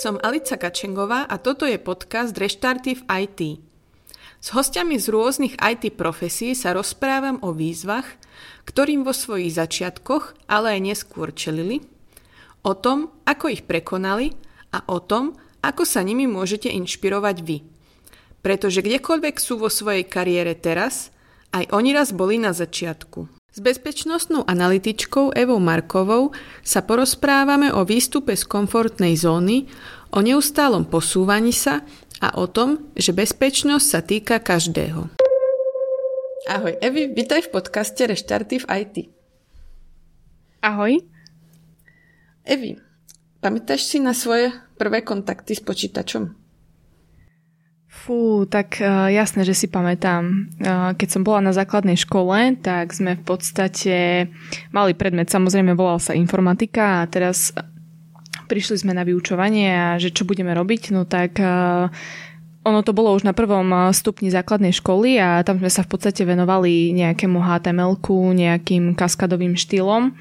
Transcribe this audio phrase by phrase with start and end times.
[0.00, 3.40] Som Alica Kačengová a toto je podcast Reštarty IT.
[4.40, 8.08] S hostiami z rôznych IT profesí sa rozprávam o výzvach,
[8.64, 11.84] ktorým vo svojich začiatkoch, ale aj neskôr čelili,
[12.64, 14.32] o tom, ako ich prekonali
[14.72, 17.60] a o tom, ako sa nimi môžete inšpirovať vy.
[18.40, 21.12] Pretože kdekoľvek sú vo svojej kariére teraz,
[21.52, 23.39] aj oni raz boli na začiatku.
[23.50, 26.30] S bezpečnostnou analytičkou Evou Markovou
[26.62, 29.66] sa porozprávame o výstupe z komfortnej zóny,
[30.14, 31.82] o neustálom posúvaní sa
[32.22, 35.10] a o tom, že bezpečnosť sa týka každého.
[36.46, 38.96] Ahoj, Evi, vítaj v podcaste Reštarty v IT.
[40.62, 41.02] Ahoj.
[42.46, 42.78] Evi,
[43.42, 46.39] pamätáš si na svoje prvé kontakty s počítačom?
[47.90, 50.46] Fú, tak uh, jasné, že si pamätám.
[50.62, 53.96] Uh, keď som bola na základnej škole, tak sme v podstate
[54.70, 57.50] mali predmet, samozrejme volal sa informatika a teraz
[58.46, 61.38] prišli sme na vyučovanie a že čo budeme robiť, no tak
[62.60, 66.26] ono to bolo už na prvom stupni základnej školy a tam sme sa v podstate
[66.26, 70.18] venovali nejakému HTML-ku, nejakým kaskadovým štýlom.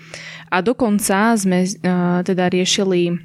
[0.53, 1.65] A dokonca sme
[2.21, 3.17] teda riešili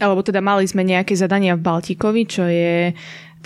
[0.00, 2.92] alebo teda mali sme nejaké zadania v Baltikovi, čo je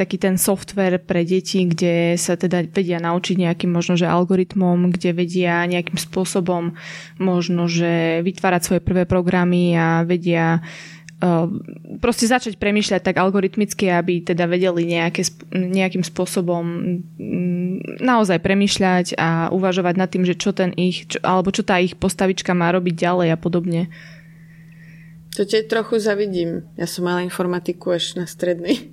[0.01, 5.13] taký ten software pre deti, kde sa teda vedia naučiť nejakým možno, že algoritmom, kde
[5.13, 6.73] vedia nejakým spôsobom
[7.21, 10.65] možno, že vytvárať svoje prvé programy a vedia
[11.21, 11.47] uh,
[12.01, 16.65] proste začať premýšľať tak algoritmicky, aby teda vedeli nejaké, nejakým spôsobom
[17.21, 21.77] mm, naozaj premýšľať a uvažovať nad tým, že čo ten ich, čo, alebo čo tá
[21.77, 23.93] ich postavička má robiť ďalej a podobne.
[25.39, 26.67] To te trochu zavidím.
[26.75, 28.91] Ja som mala informatiku až na strednej.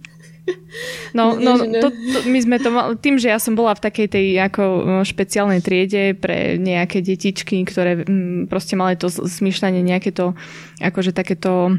[1.11, 4.07] No, no to, to, my sme to mali, tým, že ja som bola v takej
[4.07, 4.63] tej ako
[5.03, 10.37] špeciálnej triede pre nejaké detičky, ktoré m, proste mali to zmýšľanie nejaké to,
[10.79, 11.75] akože takéto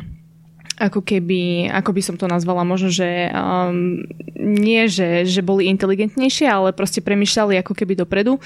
[0.78, 4.06] ako keby, ako by som to nazvala, možno, že um,
[4.38, 8.38] nie, že, že boli inteligentnejšie, ale proste premyšľali ako keby dopredu,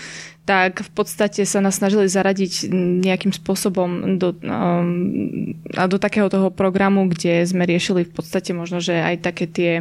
[0.49, 2.73] tak v podstate sa nás snažili zaradiť
[3.05, 8.97] nejakým spôsobom do, um, do takého toho programu, kde sme riešili v podstate možno, že
[8.97, 9.73] aj také tie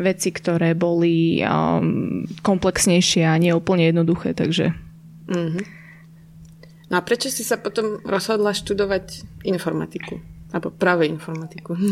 [0.00, 4.72] veci, ktoré boli um, komplexnejšie a nie úplne jednoduché, takže...
[5.28, 5.64] Mm-hmm.
[6.90, 10.39] No a prečo si sa potom rozhodla študovať informatiku?
[10.50, 11.74] Alebo práve informatiku.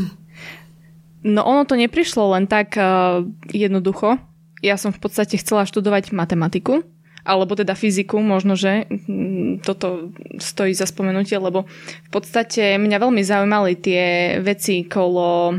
[1.18, 4.22] No ono to neprišlo len tak uh, jednoducho.
[4.62, 6.86] Ja som v podstate chcela študovať matematiku,
[7.26, 11.66] alebo teda fyziku, možno, že mm, toto stojí za spomenutie, lebo
[12.06, 15.58] v podstate mňa veľmi zaujímali tie veci kolo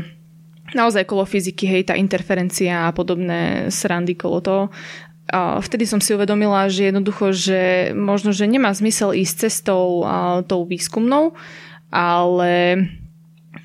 [0.74, 4.64] naozaj kolo fyziky, hej, tá interferencia a podobné srandy kolo toho.
[5.30, 10.42] A vtedy som si uvedomila, že jednoducho, že možno, že nemá zmysel ísť cestou a,
[10.42, 11.38] tou výskumnou,
[11.90, 12.86] ale,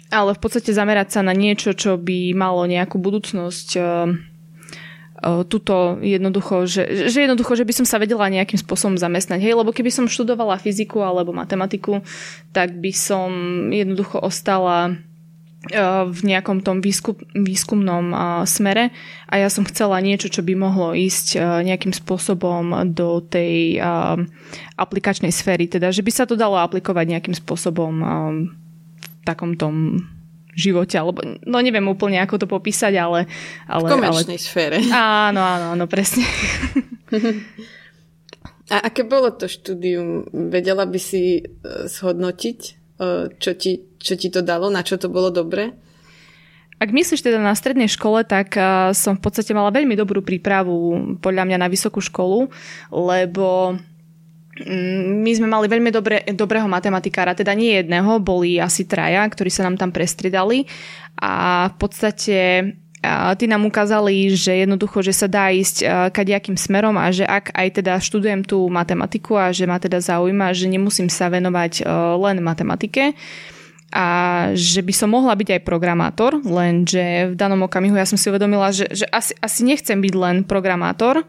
[0.09, 4.13] ale v podstate zamerať sa na niečo, čo by malo nejakú budúcnosť uh,
[5.47, 9.41] tuto jednoducho, že, že jednoducho, že by som sa vedela nejakým spôsobom zamestnať.
[9.41, 12.05] Hej, lebo keby som študovala fyziku alebo matematiku,
[12.53, 13.29] tak by som
[13.73, 14.99] jednoducho ostala
[16.05, 18.13] v nejakom tom výskum, výskumnom
[18.45, 18.93] smere
[19.25, 23.81] a ja som chcela niečo, čo by mohlo ísť nejakým spôsobom do tej
[24.77, 27.93] aplikačnej sféry, teda že by sa to dalo aplikovať nejakým spôsobom
[29.01, 30.05] v takom tom
[30.55, 33.27] živote, alebo no neviem úplne, ako to popísať, ale...
[33.67, 34.45] ale v komerčnej ale...
[34.47, 34.77] sfére.
[35.27, 36.23] Áno, áno, áno, presne.
[38.71, 40.25] A aké bolo to štúdium?
[40.49, 41.41] Vedela by si e,
[41.85, 42.71] zhodnotiť, e,
[43.37, 45.73] čo ti čo ti to dalo, na čo to bolo dobre?
[46.77, 48.53] Ak myslíš teda na strednej škole, tak
[48.93, 52.51] som v podstate mala veľmi dobrú prípravu podľa mňa na vysokú školu,
[52.91, 53.79] lebo
[54.59, 59.47] mm, my sme mali veľmi dobre, dobrého matematikára, teda nie jedného, boli asi traja, ktorí
[59.47, 60.67] sa nám tam prestridali
[61.15, 62.37] a v podstate
[63.39, 67.67] tí nám ukázali, že jednoducho, že sa dá ísť kadejakým smerom a že ak aj
[67.79, 71.85] teda študujem tú matematiku a že ma teda zaujíma, že nemusím sa venovať
[72.19, 73.13] len matematike,
[73.95, 74.07] a
[74.51, 78.75] že by som mohla byť aj programátor, lenže v danom okamihu ja som si uvedomila,
[78.75, 81.23] že, že asi, asi nechcem byť len programátor,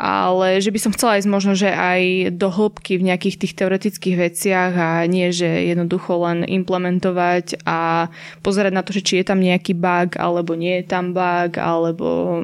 [0.00, 4.16] ale že by som chcela ísť možno, že aj do hĺbky v nejakých tých teoretických
[4.16, 8.08] veciach a nie, že jednoducho len implementovať a
[8.40, 12.40] pozerať na to, že či je tam nejaký bug alebo nie je tam bug, alebo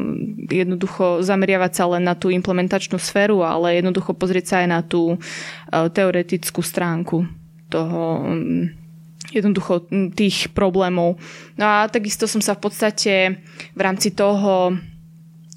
[0.52, 5.16] jednoducho zameriavať sa len na tú implementačnú sféru, ale jednoducho pozrieť sa aj na tú
[5.16, 7.24] eh, teoretickú stránku
[7.72, 8.85] toho mm,
[9.34, 11.18] jednoducho tých problémov.
[11.58, 13.42] No a takisto som sa v podstate
[13.74, 14.76] v rámci toho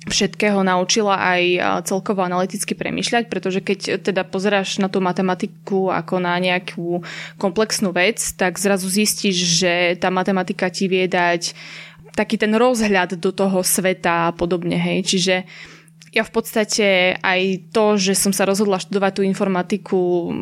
[0.10, 1.44] všetkého naučila aj
[1.86, 7.04] celkovo analyticky premyšľať, pretože keď teda pozeráš na tú matematiku ako na nejakú
[7.38, 11.54] komplexnú vec, tak zrazu zistíš, že tá matematika ti vie dať
[12.18, 15.06] taký ten rozhľad do toho sveta a podobne, hej.
[15.06, 15.36] Čiže
[16.10, 20.34] ja v podstate aj to, že som sa rozhodla študovať tú informatiku,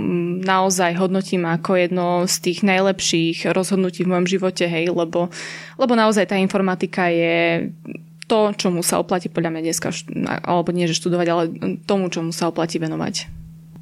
[0.43, 5.27] naozaj hodnotím ako jedno z tých najlepších rozhodnutí v mojom živote, hej, lebo,
[5.75, 7.69] lebo naozaj tá informatika je
[8.27, 9.89] to, čomu sa oplatí podľa mňa dneska,
[10.43, 11.43] alebo nie, že študovať, ale
[11.87, 13.27] tomu, čomu sa oplatí venovať.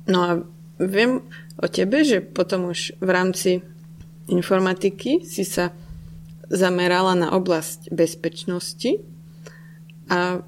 [0.05, 0.31] No a
[0.77, 1.25] viem
[1.57, 3.51] o tebe, že potom už v rámci
[4.29, 5.73] informatiky si sa
[6.49, 9.01] zamerala na oblasť bezpečnosti
[10.09, 10.45] a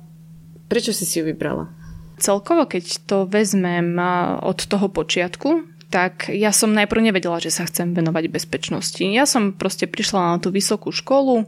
[0.67, 1.71] prečo si si ju vybrala?
[2.17, 3.97] Celkovo, keď to vezmem
[4.41, 8.99] od toho počiatku, tak ja som najprv nevedela, že sa chcem venovať bezpečnosti.
[8.99, 11.47] Ja som proste prišla na tú vysokú školu,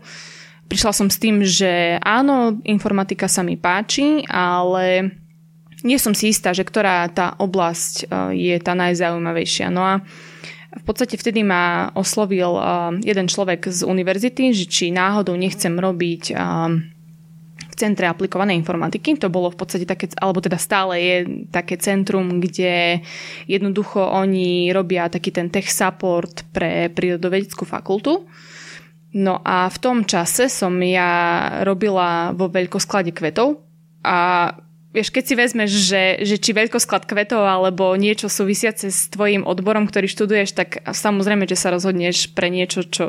[0.71, 5.11] prišla som s tým, že áno, informatika sa mi páči, ale
[5.83, 8.05] nie som si istá, že ktorá tá oblasť e,
[8.35, 9.71] je tá najzaujímavejšia.
[9.71, 9.93] No a
[10.69, 12.61] v podstate vtedy ma oslovil e,
[13.03, 16.33] jeden človek z univerzity, že či náhodou nechcem robiť e,
[17.79, 19.15] centre aplikovanej informatiky.
[19.23, 21.17] To bolo v podstate také, alebo teda stále je
[21.47, 22.99] také centrum, kde
[23.47, 28.27] jednoducho oni robia taký ten tech support pre prírodovedeckú fakultu.
[29.15, 33.63] No a v tom čase som ja robila vo veľkosklade kvetov
[34.05, 34.53] a
[34.93, 39.89] vieš, keď si vezmeš, že, že či veľkosklad kvetov alebo niečo súvisiace s tvojim odborom,
[39.89, 43.05] ktorý študuješ, tak samozrejme, že sa rozhodneš pre niečo, čo,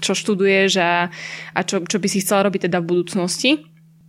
[0.00, 1.12] čo študuješ a,
[1.52, 3.50] a čo, čo by si chcela robiť teda v budúcnosti.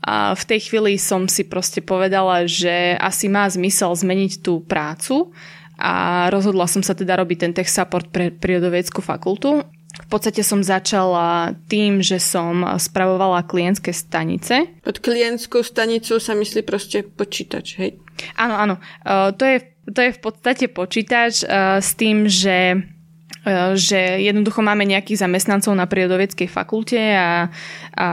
[0.09, 5.29] A v tej chvíli som si proste povedala, že asi má zmysel zmeniť tú prácu
[5.77, 9.61] a rozhodla som sa teda robiť ten tech support pre prírodovedeckú fakultu
[9.99, 14.69] v podstate som začala tým, že som spravovala klientské stanice.
[14.85, 17.99] Pod klientskou stanicou sa myslí proste počítač, hej?
[18.39, 18.75] Áno, áno.
[19.03, 19.57] Uh, to, je,
[19.91, 22.79] to je v podstate počítač uh, s tým, že
[23.43, 27.51] uh, že jednoducho máme nejakých zamestnancov na prírodovedskej fakulte a,
[27.97, 28.07] a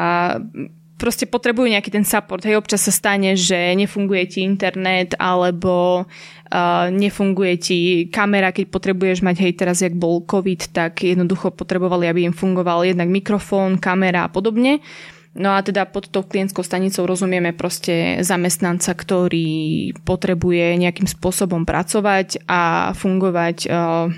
[0.97, 2.43] proste potrebujú nejaký ten support.
[2.43, 7.79] Hej, občas sa stane, že nefunguje ti internet alebo uh, nefunguje ti
[8.09, 12.89] kamera, keď potrebuješ mať, hej, teraz jak bol COVID, tak jednoducho potrebovali, aby im fungoval
[12.89, 14.81] jednak mikrofón, kamera a podobne.
[15.37, 22.49] No a teda pod tou klientskou stanicou rozumieme proste zamestnanca, ktorý potrebuje nejakým spôsobom pracovať
[22.49, 24.09] a fungovať uh,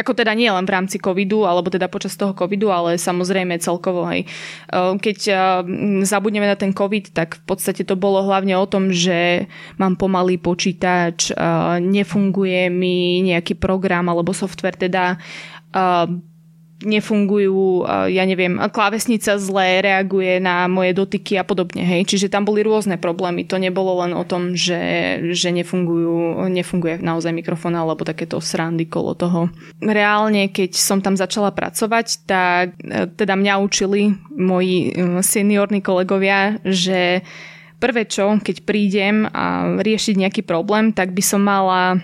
[0.00, 4.08] ako teda nie len v rámci covidu, alebo teda počas toho covidu, ale samozrejme celkovo.
[4.08, 4.24] Hej.
[4.72, 8.88] Ehm, keď ehm, zabudneme na ten covid, tak v podstate to bolo hlavne o tom,
[8.88, 9.44] že
[9.76, 15.20] mám pomalý počítač, ehm, nefunguje mi nejaký program alebo software, teda
[16.80, 22.08] nefungujú, ja neviem, klávesnica zle reaguje na moje dotyky a podobne, hej.
[22.08, 23.44] Čiže tam boli rôzne problémy.
[23.52, 24.80] To nebolo len o tom, že,
[25.36, 29.52] že nefungujú, nefunguje naozaj mikrofón alebo takéto srandy kolo toho.
[29.84, 36.56] Reálne, keď som tam začala pracovať, tak e, teda mňa učili moji e, seniorní kolegovia,
[36.64, 37.20] že
[37.80, 42.00] prvé čo, keď prídem a riešiť nejaký problém, tak by som mala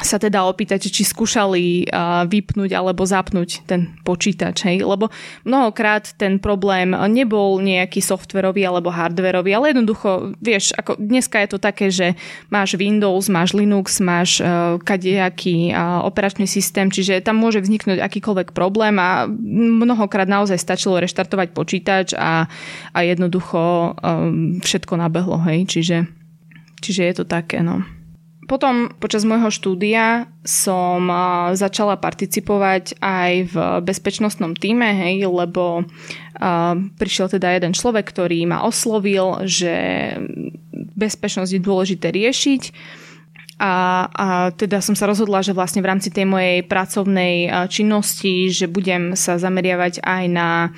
[0.00, 1.88] sa teda opýtať, či skúšali
[2.26, 4.82] vypnúť alebo zapnúť ten počítač, hej?
[4.82, 5.12] lebo
[5.44, 11.58] mnohokrát ten problém nebol nejaký softverový alebo hardverový, ale jednoducho, vieš, ako dneska je to
[11.60, 12.16] také, že
[12.48, 18.56] máš Windows, máš Linux, máš uh, kadejaký uh, operačný systém, čiže tam môže vzniknúť akýkoľvek
[18.56, 19.28] problém a
[19.84, 22.48] mnohokrát naozaj stačilo reštartovať počítač a,
[22.96, 26.08] a jednoducho um, všetko nabehlo, hej, čiže,
[26.80, 27.99] čiže je to také, no
[28.50, 31.06] potom počas môjho štúdia som
[31.54, 35.86] začala participovať aj v bezpečnostnom týme, hej, lebo
[36.98, 39.70] prišiel teda jeden človek, ktorý ma oslovil, že
[40.98, 42.62] bezpečnosť je dôležité riešiť
[43.60, 44.26] a, a
[44.56, 49.36] teda som sa rozhodla, že vlastne v rámci tej mojej pracovnej činnosti, že budem sa
[49.36, 50.72] zameriavať aj na,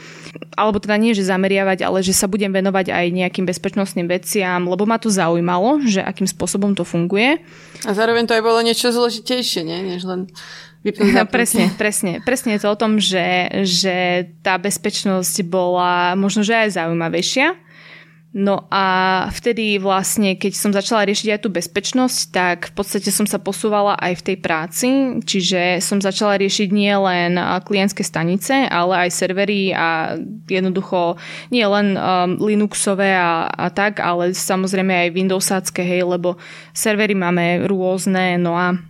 [0.58, 4.82] alebo teda nie, že zameriavať, ale že sa budem venovať aj nejakým bezpečnostným veciam, lebo
[4.82, 7.38] ma to zaujímalo, že akým spôsobom to funguje.
[7.86, 9.78] A zároveň to aj bolo niečo zložitejšie, nie?
[9.94, 10.26] než len
[10.82, 12.18] vypnúť Presne, presne.
[12.26, 17.71] Presne je to o tom, že, že tá bezpečnosť bola možno, že aj zaujímavejšia
[18.32, 23.28] No a vtedy vlastne, keď som začala riešiť aj tú bezpečnosť, tak v podstate som
[23.28, 24.88] sa posúvala aj v tej práci,
[25.20, 30.16] čiže som začala riešiť nie len klientské stanice, ale aj servery a
[30.48, 31.20] jednoducho
[31.52, 36.40] nie len um, Linuxové a, a tak, ale samozrejme aj Windowsácké, hej, lebo
[36.72, 38.80] servery máme rôzne, no a,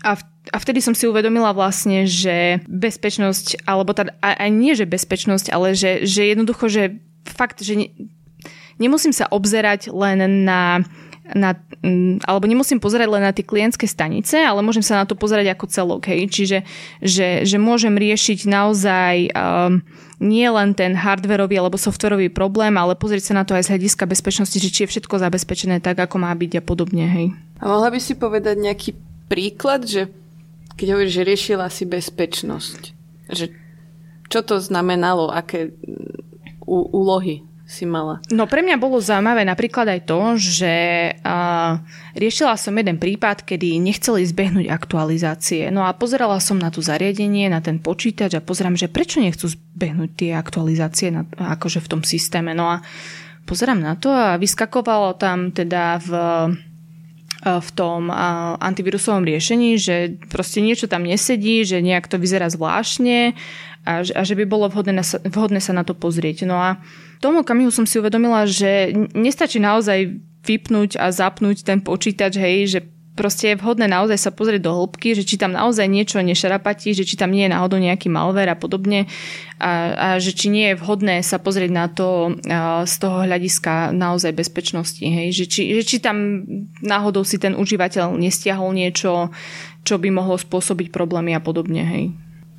[0.00, 4.88] a v a vtedy som si uvedomila vlastne, že bezpečnosť, alebo teda aj nie, že
[4.88, 7.76] bezpečnosť, ale že, že jednoducho, že fakt, že
[8.80, 10.80] nemusím sa obzerať len na
[11.34, 15.14] na, mm, alebo nemusím pozerať len na tie klientské stanice, ale môžem sa na to
[15.14, 16.02] pozerať ako celok.
[16.10, 16.26] Hej?
[16.30, 16.58] Čiže
[17.02, 19.78] že, že môžem riešiť naozaj um,
[20.20, 24.04] nie len ten hardverový alebo softverový problém, ale pozrieť sa na to aj z hľadiska
[24.10, 27.06] bezpečnosti, že či je všetko zabezpečené tak, ako má byť a podobne.
[27.06, 27.26] Hej?
[27.60, 28.90] A mohla by si povedať nejaký
[29.30, 30.10] príklad, že
[30.76, 32.82] keď hovoríš, že riešila si bezpečnosť,
[33.30, 33.52] že
[34.30, 35.74] čo to znamenalo, aké
[36.70, 38.18] úlohy si mala?
[38.34, 40.74] No pre mňa bolo zaujímavé napríklad aj to, že
[41.22, 41.78] uh,
[42.18, 45.70] riešila som jeden prípad, kedy nechceli zbehnúť aktualizácie.
[45.70, 49.46] No a pozerala som na tú zariadenie, na ten počítač a pozerám, že prečo nechcú
[49.46, 52.50] zbehnúť tie aktualizácie na, akože v tom systéme.
[52.58, 52.82] No a
[53.46, 56.10] pozerám na to a vyskakovalo tam teda v
[57.40, 58.12] v tom
[58.60, 63.32] antivírusovom riešení, že proste niečo tam nesedí, že nejak to vyzerá zvláštne
[63.88, 66.44] a, a že by bolo vhodné, vhodné sa na to pozrieť.
[66.44, 66.76] No a
[67.24, 72.80] tomu okamihu som si uvedomila, že nestačí naozaj vypnúť a zapnúť ten počítač, hej, že
[73.20, 77.04] proste je vhodné naozaj sa pozrieť do hĺbky, že či tam naozaj niečo nešarapatí, že
[77.04, 79.04] či tam nie je náhodou nejaký malware a podobne
[79.60, 83.92] a, a že či nie je vhodné sa pozrieť na to a, z toho hľadiska
[83.92, 85.04] naozaj bezpečnosti.
[85.04, 85.36] Hej?
[85.36, 86.48] Že, či, že či tam
[86.80, 89.28] náhodou si ten užívateľ nestiahol niečo,
[89.84, 91.84] čo by mohlo spôsobiť problémy a podobne.
[91.84, 92.04] Hej?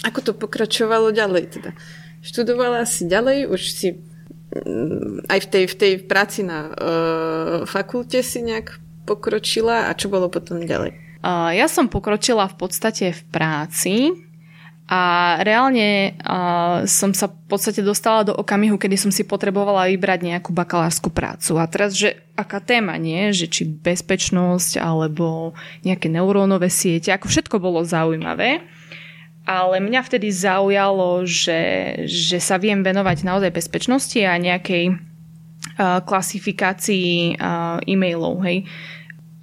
[0.05, 1.73] Ako to pokračovalo ďalej teda?
[2.21, 8.21] Študovala si ďalej, už si mm, aj v tej, v tej práci na uh, fakulte
[8.21, 10.95] si nejak pokročila a čo bolo potom ďalej?
[11.51, 13.95] Ja som pokročila v podstate v práci
[14.89, 16.17] a reálne
[16.89, 21.61] som sa v podstate dostala do okamihu, kedy som si potrebovala vybrať nejakú bakalárskú prácu.
[21.61, 23.29] A teraz, že aká téma, nie?
[23.31, 25.53] Že či bezpečnosť alebo
[25.85, 28.65] nejaké neurónové siete, ako všetko bolo zaujímavé.
[29.45, 31.61] Ale mňa vtedy zaujalo, že,
[32.09, 34.97] že sa viem venovať naozaj bezpečnosti a nejakej
[35.81, 37.37] klasifikácii
[37.85, 38.65] e-mailov, hej.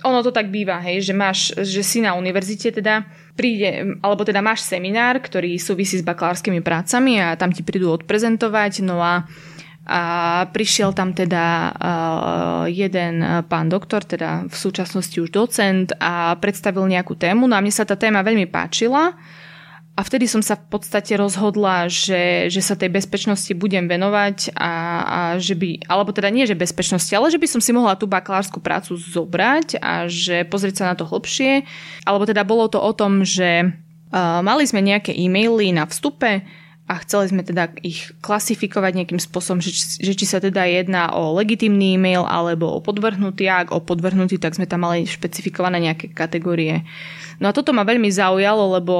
[0.06, 3.02] Ono to tak býva, hej, že máš, že si na univerzite teda
[3.34, 8.86] príde, alebo teda máš seminár, ktorý súvisí s bakalárskymi prácami a tam ti prídu odprezentovať,
[8.86, 9.26] no a
[9.88, 11.72] a prišiel tam teda
[12.68, 17.48] jeden pán doktor, teda v súčasnosti už docent a predstavil nejakú tému.
[17.48, 19.16] No a mne sa tá téma veľmi páčila
[19.98, 24.72] a vtedy som sa v podstate rozhodla, že, že sa tej bezpečnosti budem venovať a,
[25.02, 28.06] a že by, alebo teda nie, že bezpečnosti, ale že by som si mohla tú
[28.06, 31.66] bakalárskú prácu zobrať a že pozrieť sa na to hlbšie.
[32.06, 36.46] Alebo teda bolo to o tom, že uh, mali sme nejaké e-maily na vstupe
[36.86, 41.34] a chceli sme teda ich klasifikovať nejakým spôsobom, že, že či sa teda jedná o
[41.34, 43.50] legitimný e-mail alebo o podvrhnutý.
[43.50, 46.86] Ak o podvrhnutý, tak sme tam mali špecifikované nejaké kategórie.
[47.42, 48.94] No a toto ma veľmi zaujalo, lebo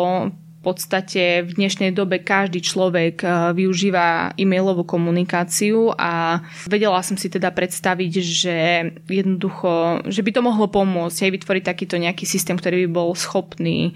[0.63, 7.55] podstate v dnešnej dobe každý človek eh, využíva e-mailovú komunikáciu a vedela som si teda
[7.55, 8.57] predstaviť, že
[9.07, 13.95] jednoducho, že by to mohlo pomôcť aj vytvoriť takýto nejaký systém, ktorý by bol schopný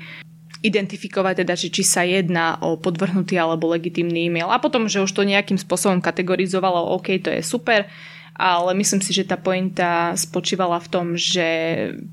[0.63, 4.47] identifikovať teda, že či sa jedná o podvrhnutý alebo legitimný e-mail.
[4.47, 7.91] A potom, že už to nejakým spôsobom kategorizovalo, OK, to je super,
[8.33, 11.49] ale myslím si, že tá pointa spočívala v tom, že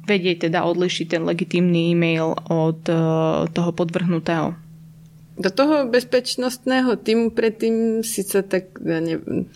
[0.03, 4.53] vedieť teda odlišiť ten legitímny e-mail od uh, toho podvrhnutého.
[5.39, 9.47] Do toho bezpečnostného týmu predtým sa tak ja ne,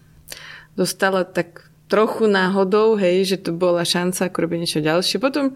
[0.79, 5.19] dostala tak trochu náhodou, hej, že to bola šanca ako robiť niečo ďalšie.
[5.19, 5.53] Potom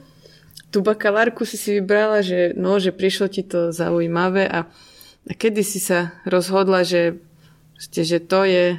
[0.70, 4.68] tú bakalárku si si vybrala, že no, že prišlo ti to zaujímavé a,
[5.26, 7.24] a kedy si sa rozhodla, že,
[7.80, 8.78] že to je,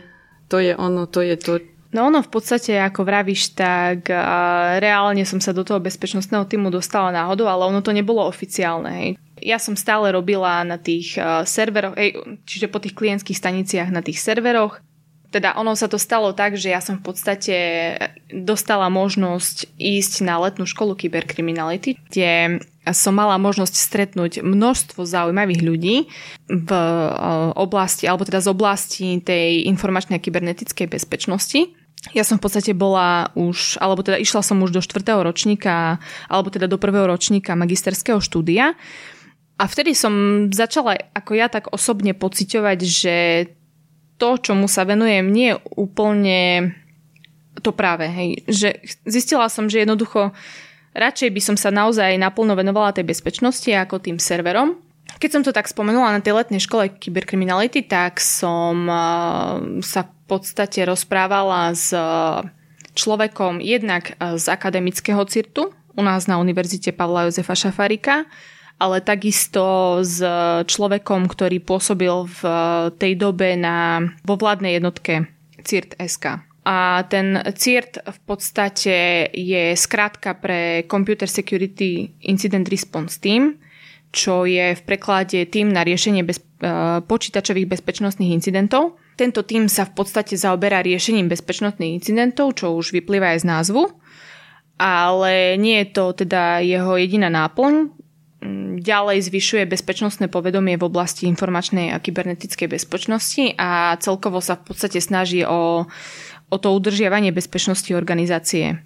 [0.53, 1.53] to je ono, to je to,
[1.89, 6.69] No ono v podstate, ako vravíš, tak uh, reálne som sa do toho bezpečnostného týmu
[6.69, 8.91] dostala náhodou, ale ono to nebolo oficiálne.
[8.93, 9.11] Hej.
[9.41, 12.13] Ja som stále robila na tých uh, serveroch, hej,
[12.45, 14.85] čiže po tých klientských staniciach na tých serveroch.
[15.29, 17.57] Teda ono sa to stalo tak, že ja som v podstate
[18.33, 22.65] dostala možnosť ísť na letnú školu kyberkriminality, kde
[22.97, 25.97] som mala možnosť stretnúť množstvo zaujímavých ľudí
[26.49, 26.71] v
[27.61, 31.77] oblasti, alebo teda z oblasti tej informačnej a kybernetickej bezpečnosti.
[32.15, 35.99] Ja som v podstate bola už, alebo teda išla som už do štvrtého ročníka,
[36.31, 38.79] alebo teda do prvého ročníka magisterského štúdia.
[39.59, 43.17] A vtedy som začala ako ja tak osobne pociťovať, že
[44.19, 46.41] to, čomu sa venujem, nie je úplne
[47.59, 48.07] to práve.
[48.07, 48.47] Hej.
[48.47, 48.69] Že
[49.03, 50.31] zistila som, že jednoducho
[50.95, 54.79] radšej by som sa naozaj naplno venovala tej bezpečnosti ako tým serverom.
[55.19, 58.87] Keď som to tak spomenula na tej letnej škole kyberkriminality, tak som
[59.83, 62.01] sa podstate rozprávala s e,
[62.93, 68.23] človekom jednak e, z akademického cirtu u nás na Univerzite Pavla Jozefa Šafarika,
[68.79, 70.23] ale takisto s
[70.71, 72.43] človekom, ktorý pôsobil v
[72.95, 75.27] tej dobe na, vo vládnej jednotke
[75.67, 76.47] CIRT SK.
[76.63, 83.59] a ten CIRT v podstate je skrátka pre Computer Security Incident Response Team,
[84.09, 88.97] čo je v preklade tým na riešenie bez, uh, počítačových bezpečnostných incidentov.
[89.19, 93.83] Tento tým sa v podstate zaoberá riešením bezpečnostných incidentov, čo už vyplýva aj z názvu,
[94.79, 97.91] ale nie je to teda jeho jediná náplň.
[98.39, 104.71] Mm, ďalej zvyšuje bezpečnostné povedomie v oblasti informačnej a kybernetickej bezpečnosti a celkovo sa v
[104.71, 105.85] podstate snaží o,
[106.49, 108.79] o to udržiavanie bezpečnosti organizácie.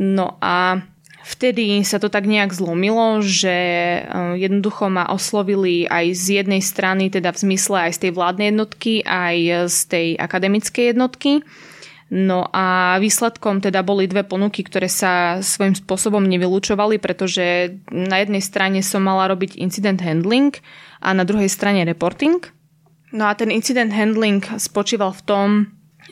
[0.00, 0.80] No a
[1.26, 4.00] vtedy sa to tak nejak zlomilo, že e,
[4.38, 9.02] jednoducho ma oslovili aj z jednej strany, teda v zmysle aj z tej vládnej jednotky,
[9.02, 11.42] aj z tej akademickej jednotky
[12.06, 18.38] No a výsledkom teda boli dve ponuky, ktoré sa svojím spôsobom nevylúčovali, pretože na jednej
[18.38, 20.54] strane som mala robiť incident handling
[21.02, 22.38] a na druhej strane reporting.
[23.10, 25.48] No a ten incident handling spočíval v tom,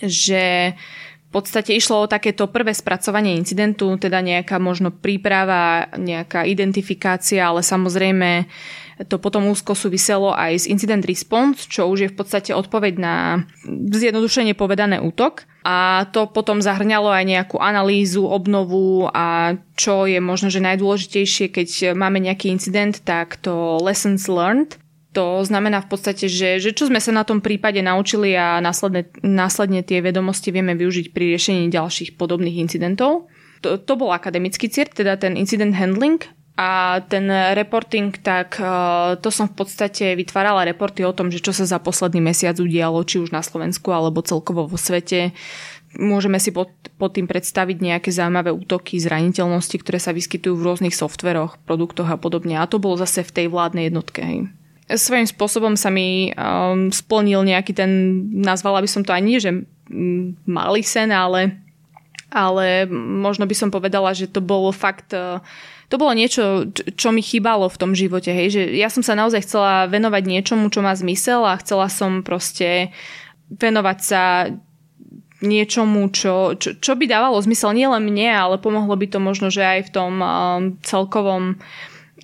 [0.03, 0.75] že
[1.35, 8.47] podstate išlo o takéto prvé spracovanie incidentu, teda nejaká možno príprava, nejaká identifikácia, ale samozrejme
[9.11, 13.43] to potom úzko súviselo aj s incident response, čo už je v podstate odpoveď na
[13.91, 15.51] zjednodušenie povedané útok.
[15.67, 21.69] A to potom zahrňalo aj nejakú analýzu, obnovu a čo je možno, že najdôležitejšie, keď
[21.99, 24.79] máme nejaký incident, tak to lessons learned.
[25.15, 29.07] To znamená v podstate, že, že čo sme sa na tom prípade naučili a následne,
[29.23, 33.31] následne tie vedomosti vieme využiť pri riešení ďalších podobných incidentov.
[33.63, 36.19] To, to bol akademický cieľ, teda ten incident handling
[36.59, 38.67] a ten reporting, tak e,
[39.23, 43.03] to som v podstate vytvárala reporty o tom, že čo sa za posledný mesiac udialo,
[43.07, 45.31] či už na Slovensku alebo celkovo vo svete.
[45.95, 50.95] Môžeme si pod, pod tým predstaviť nejaké zaujímavé útoky, zraniteľnosti, ktoré sa vyskytujú v rôznych
[50.95, 52.59] softveroch, produktoch a podobne.
[52.59, 54.27] A to bolo zase v tej vládnej jednotke.
[54.27, 54.64] Hej.
[54.85, 57.91] Svojím spôsobom sa mi um, splnil nejaký ten,
[58.45, 59.65] nazvala by som to ani, že
[60.45, 61.57] malý sen, ale,
[62.29, 65.41] ale možno by som povedala, že to bolo fakt uh,
[65.93, 69.45] to bolo niečo, čo mi chýbalo v tom živote, hej, že ja som sa naozaj
[69.45, 72.91] chcela venovať niečomu, čo má zmysel a chcela som proste
[73.53, 74.51] venovať sa
[75.45, 79.61] niečomu, čo, čo, čo by dávalo zmysel nielen mne, ale pomohlo by to možno, že
[79.61, 80.29] aj v tom um,
[80.81, 81.61] celkovom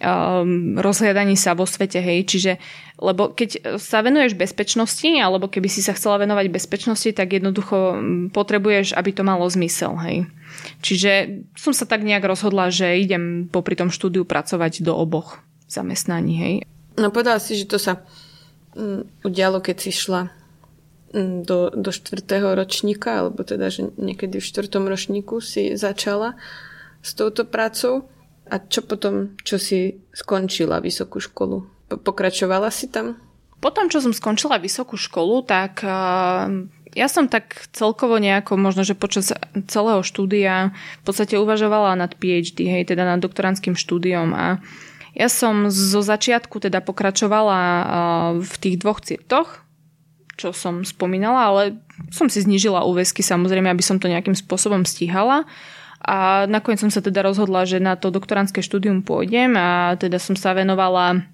[0.00, 2.52] um, rozhľadaní sa vo svete, hej, čiže
[3.00, 8.28] lebo keď sa venuješ bezpečnosti, alebo keby si sa chcela venovať bezpečnosti, tak jednoducho um,
[8.28, 10.28] potrebuješ, aby to malo zmysel, hej.
[10.84, 16.34] Čiže som sa tak nejak rozhodla, že idem popri tom štúdiu pracovať do oboch zamestnaní.
[16.36, 16.54] Hej.
[16.98, 18.04] No povedala si, že to sa
[18.76, 20.28] um, udialo, keď si šla
[21.14, 26.36] um, do, do štvrtého ročníka, alebo teda, že niekedy v štvrtom ročníku si začala
[27.00, 28.04] s touto prácou.
[28.50, 31.64] A čo potom, čo si skončila vysokú školu?
[32.02, 33.14] Pokračovala si tam?
[33.62, 36.48] Potom, čo som skončila vysokú školu, tak uh,
[36.94, 39.30] ja som tak celkovo nejako, možno, že počas
[39.70, 44.58] celého štúdia v podstate uvažovala nad PhD, hej, teda nad doktorantským štúdiom a
[45.10, 47.58] ja som zo začiatku teda pokračovala
[48.38, 49.66] v tých dvoch cirtoch,
[50.38, 51.62] čo som spomínala, ale
[52.14, 55.44] som si znížila úväzky samozrejme, aby som to nejakým spôsobom stíhala.
[56.00, 60.32] A nakoniec som sa teda rozhodla, že na to doktorantské štúdium pôjdem a teda som
[60.32, 61.28] sa venovala,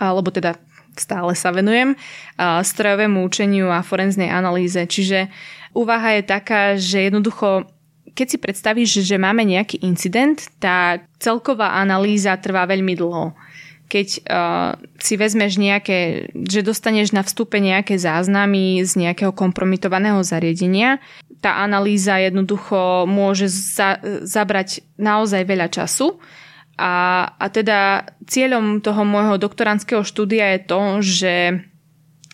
[0.00, 0.56] alebo teda
[0.96, 1.96] stále sa venujem,
[2.40, 4.80] strojovému učeniu a forenznej analýze.
[4.80, 5.28] Čiže
[5.76, 7.68] úvaha je taká, že jednoducho
[8.12, 13.32] keď si predstavíš, že máme nejaký incident, tak celková analýza trvá veľmi dlho.
[13.92, 20.96] Keď uh, si vezmeš nejaké, že dostaneš na vstupe nejaké záznamy z nejakého kompromitovaného zariadenia,
[21.44, 26.16] tá analýza jednoducho môže za, zabrať naozaj veľa času.
[26.80, 31.34] A, a teda cieľom toho môjho doktorandského štúdia je to, že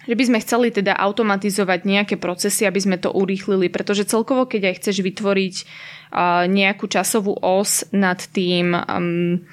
[0.09, 4.73] že by sme chceli teda automatizovať nejaké procesy, aby sme to urýchlili, pretože celkovo, keď
[4.73, 9.45] aj chceš vytvoriť uh, nejakú časovú os nad tým um,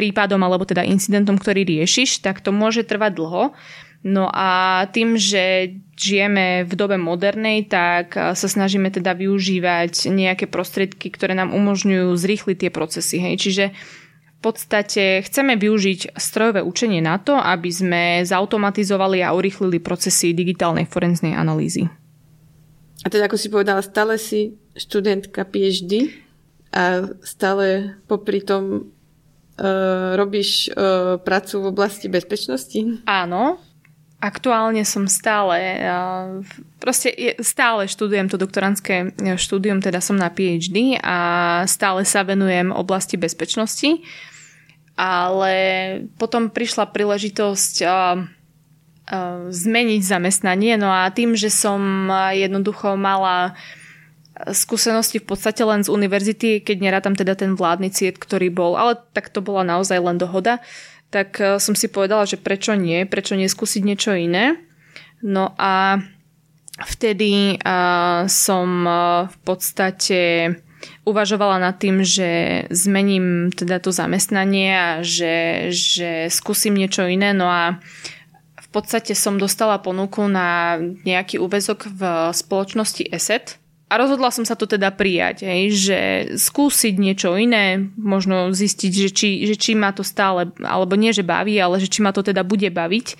[0.00, 3.52] prípadom alebo teda incidentom, ktorý riešiš, tak to môže trvať dlho.
[4.00, 11.12] No a tým, že žijeme v dobe modernej, tak sa snažíme teda využívať nejaké prostriedky,
[11.12, 13.20] ktoré nám umožňujú zrýchliť tie procesy.
[13.20, 13.34] Hej.
[13.44, 13.64] Čiže
[14.40, 21.36] podstate chceme využiť strojové učenie na to, aby sme zautomatizovali a urychlili procesy digitálnej forenznej
[21.36, 21.86] analýzy.
[23.04, 26.08] A teda, ako si povedala, stále si študentka PhD
[26.72, 28.92] a stále popri tom
[29.58, 33.02] uh, robíš uh, prácu v oblasti bezpečnosti?
[33.08, 33.58] Áno,
[34.20, 36.44] aktuálne som stále, uh,
[36.78, 41.18] proste stále študujem to doktorantské štúdium, teda som na PhD a
[41.66, 44.04] stále sa venujem oblasti bezpečnosti.
[45.00, 45.52] Ale
[46.20, 47.74] potom prišla príležitosť
[49.48, 53.56] zmeniť zamestnanie, no a tým, že som jednoducho mala
[54.52, 58.96] skúsenosti v podstate len z univerzity, keď nerátam teda ten vládny ciet, ktorý bol, ale
[59.12, 60.64] tak to bola naozaj len dohoda,
[61.10, 64.56] tak e, som si povedala, že prečo nie, prečo neskúsiť niečo iné.
[65.20, 66.00] No a
[66.80, 70.20] vtedy uh, som uh, v podstate
[71.04, 77.36] uvažovala nad tým, že zmením teda to zamestnanie a že, že skúsim niečo iné.
[77.36, 77.76] No a
[78.56, 84.54] v podstate som dostala ponuku na nejaký úvezok v spoločnosti ESET, a rozhodla som sa
[84.54, 85.98] to teda prijať, hej, že
[86.38, 91.26] skúsiť niečo iné, možno zistiť, že či, že či ma to stále, alebo nie, že
[91.26, 93.18] baví, ale že či ma to teda bude baviť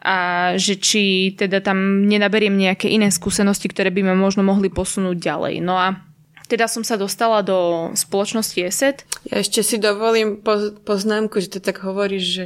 [0.00, 0.16] a
[0.56, 5.54] že či teda tam nenaberiem nejaké iné skúsenosti, ktoré by ma možno mohli posunúť ďalej.
[5.60, 6.00] No a
[6.48, 9.04] teda som sa dostala do spoločnosti ESET.
[9.28, 10.40] Ja ešte si dovolím
[10.88, 12.44] poznámku, že to tak hovoríš, že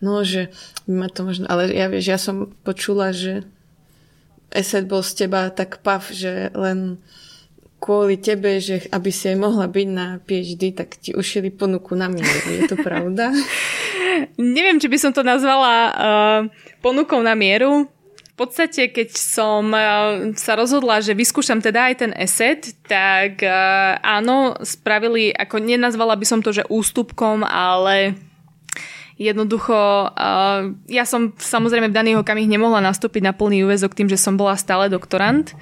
[0.00, 0.48] no, že
[0.88, 3.44] ma to možno, ale ja vieš, ja som počula, že
[4.54, 7.02] Esed bol z teba tak pav, že len
[7.84, 12.08] kvôli tebe, že aby si aj mohla byť na PhD, tak ti ušili ponuku na
[12.08, 12.48] mieru.
[12.48, 13.28] Je to pravda?
[14.40, 16.40] Neviem, či by som to nazvala uh,
[16.80, 17.84] ponukou na mieru.
[18.34, 24.00] V podstate, keď som uh, sa rozhodla, že vyskúšam teda aj ten eset, tak uh,
[24.00, 28.16] áno, spravili, ako nenazvala by som to, že ústupkom, ale
[29.14, 34.18] Jednoducho, uh, ja som samozrejme v daný okamih nemohla nastúpiť na plný úvezok tým, že
[34.18, 35.54] som bola stále doktorant.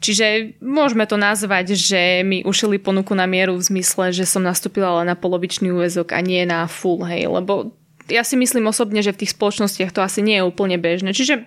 [0.00, 5.00] Čiže môžeme to nazvať, že mi ušili ponuku na mieru v zmysle, že som nastúpila
[5.00, 7.76] len na polovičný úvezok a nie na full, hej, lebo
[8.08, 11.44] ja si myslím osobne, že v tých spoločnostiach to asi nie je úplne bežné, čiže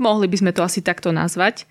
[0.00, 1.68] mohli by sme to asi takto nazvať.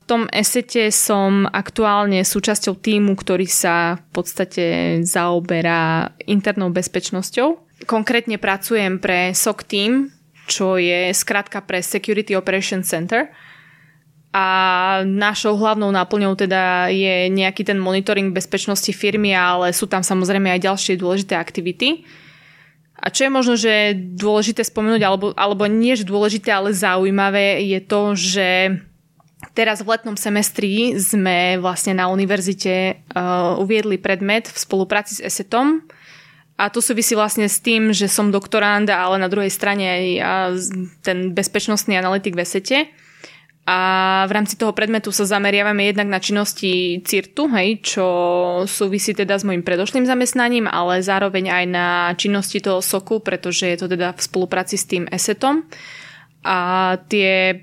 [0.00, 4.64] V tom esete som aktuálne súčasťou týmu, ktorý sa v podstate
[5.08, 9.92] zaoberá internou bezpečnosťou Konkrétne pracujem pre SOC Team,
[10.50, 13.30] čo je skratka pre Security Operation Center.
[14.30, 14.46] A
[15.02, 20.70] našou hlavnou náplňou teda je nejaký ten monitoring bezpečnosti firmy, ale sú tam samozrejme aj
[20.70, 22.06] ďalšie dôležité aktivity.
[23.00, 27.80] A čo je možno, že dôležité spomenúť, alebo, alebo nie že dôležité, ale zaujímavé, je
[27.80, 28.48] to, že
[29.56, 35.80] teraz v letnom semestri sme vlastne na univerzite uh, uviedli predmet v spolupráci s ESETom,
[36.60, 40.04] a to súvisí vlastne s tým, že som doktorand, ale na druhej strane aj
[41.00, 42.78] ten bezpečnostný analytik v esete.
[43.64, 43.78] A
[44.26, 48.06] v rámci toho predmetu sa zameriavame jednak na činnosti CIRTu, hej, čo
[48.66, 51.86] súvisí teda s mojim predošlým zamestnaním, ale zároveň aj na
[52.18, 55.64] činnosti toho SOKu, pretože je to teda v spolupráci s tým ESETom.
[56.44, 56.58] A
[57.06, 57.62] tie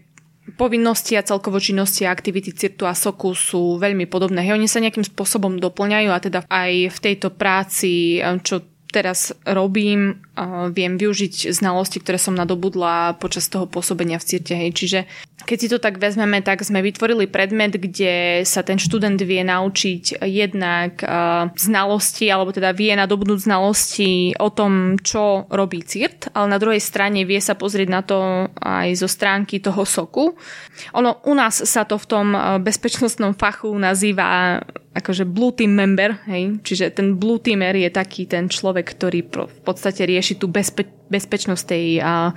[0.56, 4.48] povinnosti a celkovo činnosti a aktivity CIRTu a SOKu sú veľmi podobné.
[4.48, 10.24] Hej, oni sa nejakým spôsobom doplňajú a teda aj v tejto práci, čo teraz robím,
[10.72, 14.56] viem využiť znalosti, ktoré som nadobudla počas toho pôsobenia v CIRTE.
[14.56, 14.72] Hej.
[14.80, 15.00] Čiže
[15.46, 20.26] keď si to tak vezmeme, tak sme vytvorili predmet, kde sa ten študent vie naučiť
[20.26, 20.98] jednak
[21.54, 27.22] znalosti, alebo teda vie nadobudnúť znalosti o tom, čo robí CIRT, ale na druhej strane
[27.22, 30.34] vie sa pozrieť na to aj zo stránky toho soku.
[30.98, 32.28] Ono, u nás sa to v tom
[32.66, 34.60] bezpečnostnom fachu nazýva
[34.98, 39.62] akože blue team member, hej, čiže ten blue teamer je taký ten človek, ktorý v
[39.62, 42.34] podstate rieši tú bezpe- bezpečnosť tej a,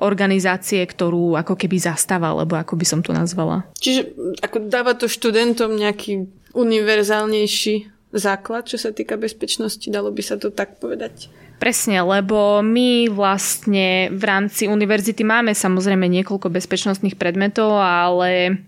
[0.00, 3.68] organizácie, ktorú ako keby zastáva, alebo ako by som to nazvala.
[3.78, 7.74] Čiže ako dáva to študentom nejaký univerzálnejší
[8.10, 11.30] základ, čo sa týka bezpečnosti, dalo by sa to tak povedať?
[11.60, 18.64] Presne, lebo my vlastne v rámci univerzity máme samozrejme niekoľko bezpečnostných predmetov, ale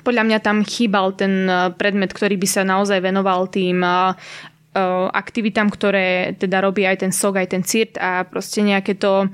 [0.00, 4.16] podľa mňa tam chýbal ten eh, predmet, ktorý by sa naozaj venoval tým eh,
[4.72, 9.28] eh, aktivitám, ktoré teda robí aj ten SOG, aj ten CIRT a proste nejaké to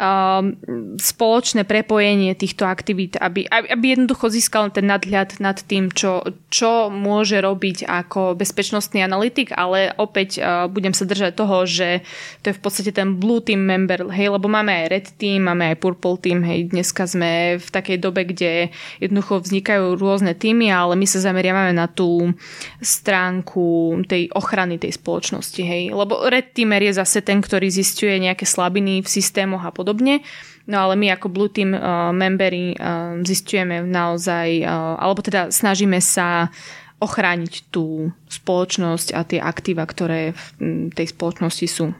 [0.00, 0.56] Um,
[0.96, 7.36] spoločné prepojenie týchto aktivít, aby, aby jednoducho získal ten nadhľad nad tým, čo, čo môže
[7.36, 12.00] robiť ako bezpečnostný analytik, ale opäť uh, budem sa držať toho, že
[12.40, 15.76] to je v podstate ten blue team member, hej, lebo máme aj red team, máme
[15.76, 18.72] aj purple team, hej, dneska sme v takej dobe, kde
[19.04, 22.32] jednoducho vznikajú rôzne týmy, ale my sa zameriavame na tú
[22.80, 28.48] stránku tej ochrany tej spoločnosti, hej, lebo red teamer je zase ten, ktorý zistuje nejaké
[28.48, 30.22] slabiny v systémoch a podobne podobne.
[30.70, 35.98] No ale my ako Blue Team uh, memberi uh, zistujeme naozaj, uh, alebo teda snažíme
[35.98, 36.54] sa
[37.02, 41.90] ochrániť tú spoločnosť a tie aktíva, ktoré v tej spoločnosti sú.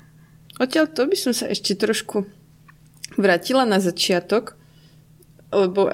[0.61, 2.29] Odtiaľ to by som sa ešte trošku
[3.17, 4.55] vrátila na začiatok,
[5.51, 5.91] lebo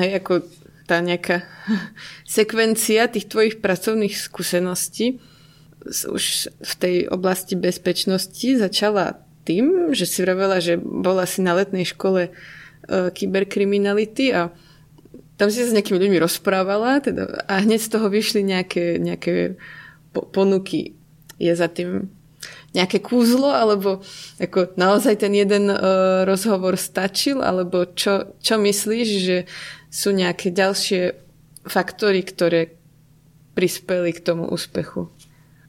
[0.00, 0.42] hej, ako
[0.88, 1.44] tá nejaká
[2.26, 5.20] sekvencia tých tvojich pracovných skúseností
[5.86, 11.86] už v tej oblasti bezpečnosti začala tým, že si vravela, že bola si na letnej
[11.86, 12.30] škole e,
[12.90, 14.50] kyberkriminality a
[15.38, 19.60] tam si sa s nejakými ľuďmi rozprávala teda, a hneď z toho vyšli nejaké, nejaké
[20.32, 20.96] ponuky.
[21.36, 22.08] Je za tým
[22.72, 24.04] nejaké kúzlo, alebo
[24.36, 29.38] ako naozaj ten jeden uh, rozhovor stačil, alebo čo, čo myslíš, že
[29.88, 31.16] sú nejaké ďalšie
[31.64, 32.76] faktory, ktoré
[33.56, 35.08] prispeli k tomu úspechu?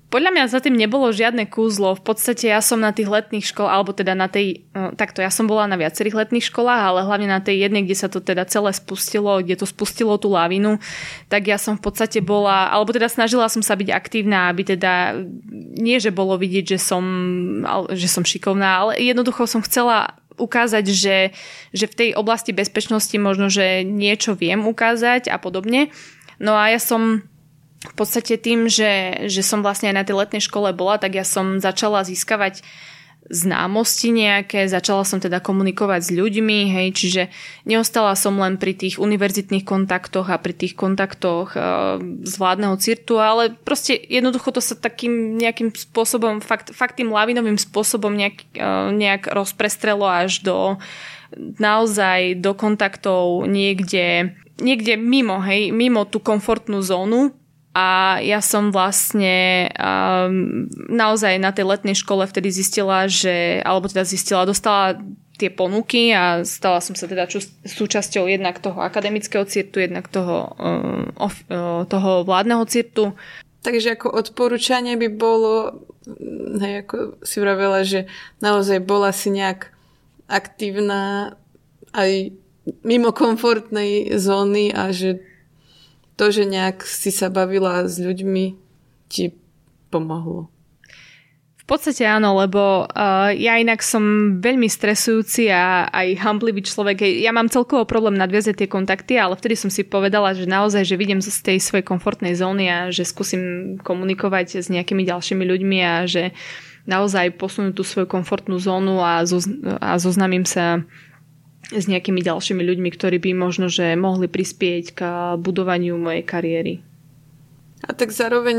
[0.07, 1.91] Podľa mňa za tým nebolo žiadne kúzlo.
[1.99, 5.27] V podstate ja som na tých letných školách, alebo teda na tej, no, takto ja
[5.27, 8.47] som bola na viacerých letných školách, ale hlavne na tej jednej, kde sa to teda
[8.47, 10.79] celé spustilo, kde to spustilo tú lavinu,
[11.27, 15.19] tak ja som v podstate bola, alebo teda snažila som sa byť aktívna, aby teda
[15.75, 17.03] nie, že bolo vidieť, že som,
[17.91, 21.35] že som šikovná, ale jednoducho som chcela ukázať, že,
[21.75, 25.91] že v tej oblasti bezpečnosti možno, že niečo viem ukázať a podobne.
[26.39, 27.27] No a ja som
[27.91, 31.25] v podstate tým, že, že som vlastne aj na tej letnej škole bola, tak ja
[31.25, 32.63] som začala získavať
[33.27, 37.23] známosti nejaké, začala som teda komunikovať s ľuďmi, hej, čiže
[37.67, 41.59] neostala som len pri tých univerzitných kontaktoch a pri tých kontaktoch e,
[42.23, 47.59] z vládneho cirtu, ale proste jednoducho to sa takým nejakým spôsobom, fakt, fakt tým lavinovým
[47.59, 50.79] spôsobom nejak, e, nejak rozprestrelo až do
[51.35, 54.31] naozaj do kontaktov niekde,
[54.63, 57.35] niekde mimo, hej, mimo tú komfortnú zónu,
[57.77, 64.01] a ja som vlastne um, naozaj na tej letnej škole vtedy zistila, že, alebo teda
[64.01, 64.97] zistila, dostala
[65.37, 70.57] tie ponuky a stala som sa teda ču, súčasťou jednak toho akademického cirtu, jednak toho,
[70.57, 73.13] um, of, uh, toho vládneho cirtu.
[73.61, 75.85] Takže ako odporúčanie by bolo,
[76.57, 78.09] hej, ako si vravela, že
[78.41, 79.69] naozaj bola si nejak
[80.25, 81.37] aktívna
[81.93, 82.33] aj
[82.81, 85.21] mimo komfortnej zóny a že
[86.17, 88.57] to, že nejak si sa bavila s ľuďmi,
[89.07, 89.37] ti
[89.93, 90.49] pomohlo?
[91.67, 97.03] V podstate áno, lebo uh, ja inak som veľmi stresujúci a aj hamblivý človek.
[97.19, 100.95] Ja mám celkovo problém nadviazať tie kontakty, ale vtedy som si povedala, že naozaj, že
[100.95, 106.07] vidím z tej svojej komfortnej zóny a že skúsim komunikovať s nejakými ďalšími ľuďmi a
[106.07, 106.31] že
[106.87, 109.43] naozaj posunú tú svoju komfortnú zónu a, zo,
[109.83, 110.87] a zoznamím sa
[111.71, 115.01] s nejakými ďalšími ľuďmi, ktorí by možno, že mohli prispieť k
[115.35, 116.73] budovaniu mojej kariéry.
[117.83, 118.57] A tak zároveň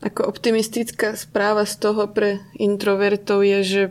[0.00, 3.82] ako optimistická správa z toho pre introvertov je, že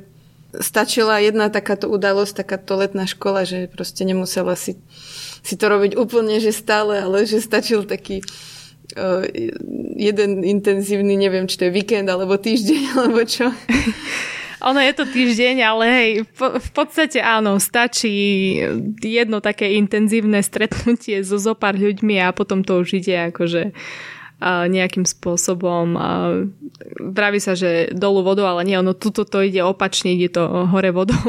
[0.58, 4.82] stačila jedna takáto udalosť, takáto letná škola, že proste nemusela si,
[5.46, 8.26] si to robiť úplne, že stále, ale že stačil taký
[8.98, 9.22] uh,
[9.94, 13.54] jeden intenzívny, neviem, či to je víkend alebo týždeň, alebo čo.
[14.60, 18.60] Ono je to týždeň, ale hej, v, v podstate áno, stačí
[19.00, 23.72] jedno také intenzívne stretnutie so zopár ľuďmi a potom to už ide akože
[24.44, 26.00] nejakým spôsobom
[27.00, 30.92] vraví sa, že dolu vodou, ale nie, ono tuto to ide opačne, ide to hore
[30.96, 31.20] vodou.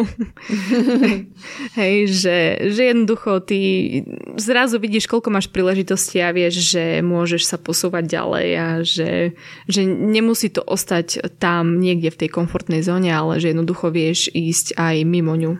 [1.81, 2.39] Hej, že,
[2.71, 3.59] že jednoducho ty
[4.39, 9.35] zrazu vidíš, koľko máš príležitosti a vieš, že môžeš sa posúvať ďalej a že,
[9.67, 14.79] že nemusí to ostať tam niekde v tej komfortnej zóne, ale že jednoducho vieš ísť
[14.79, 15.59] aj mimo ňu.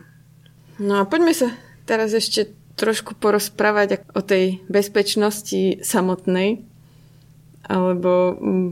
[0.79, 1.51] No a poďme sa
[1.83, 6.70] teraz ešte trošku porozprávať o tej bezpečnosti samotnej
[7.71, 8.69] alebo mm,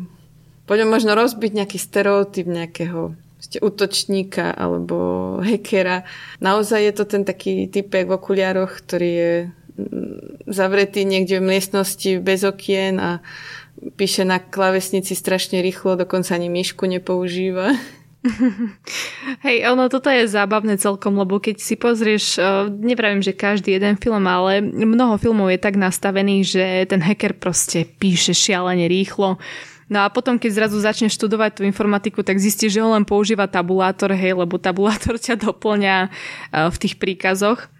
[0.67, 6.03] poďme možno rozbiť nejaký stereotyp nejakého ste útočníka alebo hackera.
[6.43, 9.33] Naozaj je to ten taký typek v okuliároch, ktorý je
[9.79, 13.23] mm, zavretý niekde v miestnosti bez okien a
[13.95, 17.73] píše na klavesnici strašne rýchlo, dokonca ani myšku nepoužíva.
[19.47, 23.95] Hej, ono toto je zábavné celkom, lebo keď si pozrieš, uh, nepravím, že každý jeden
[23.95, 29.39] film, ale mnoho filmov je tak nastavený, že ten hacker proste píše šialene rýchlo.
[29.89, 33.49] No a potom, keď zrazu začneš študovať tú informatiku, tak zistíš, že ho len používa
[33.49, 37.71] tabulátor, hej, lebo tabulátor ťa doplňa uh, v tých príkazoch.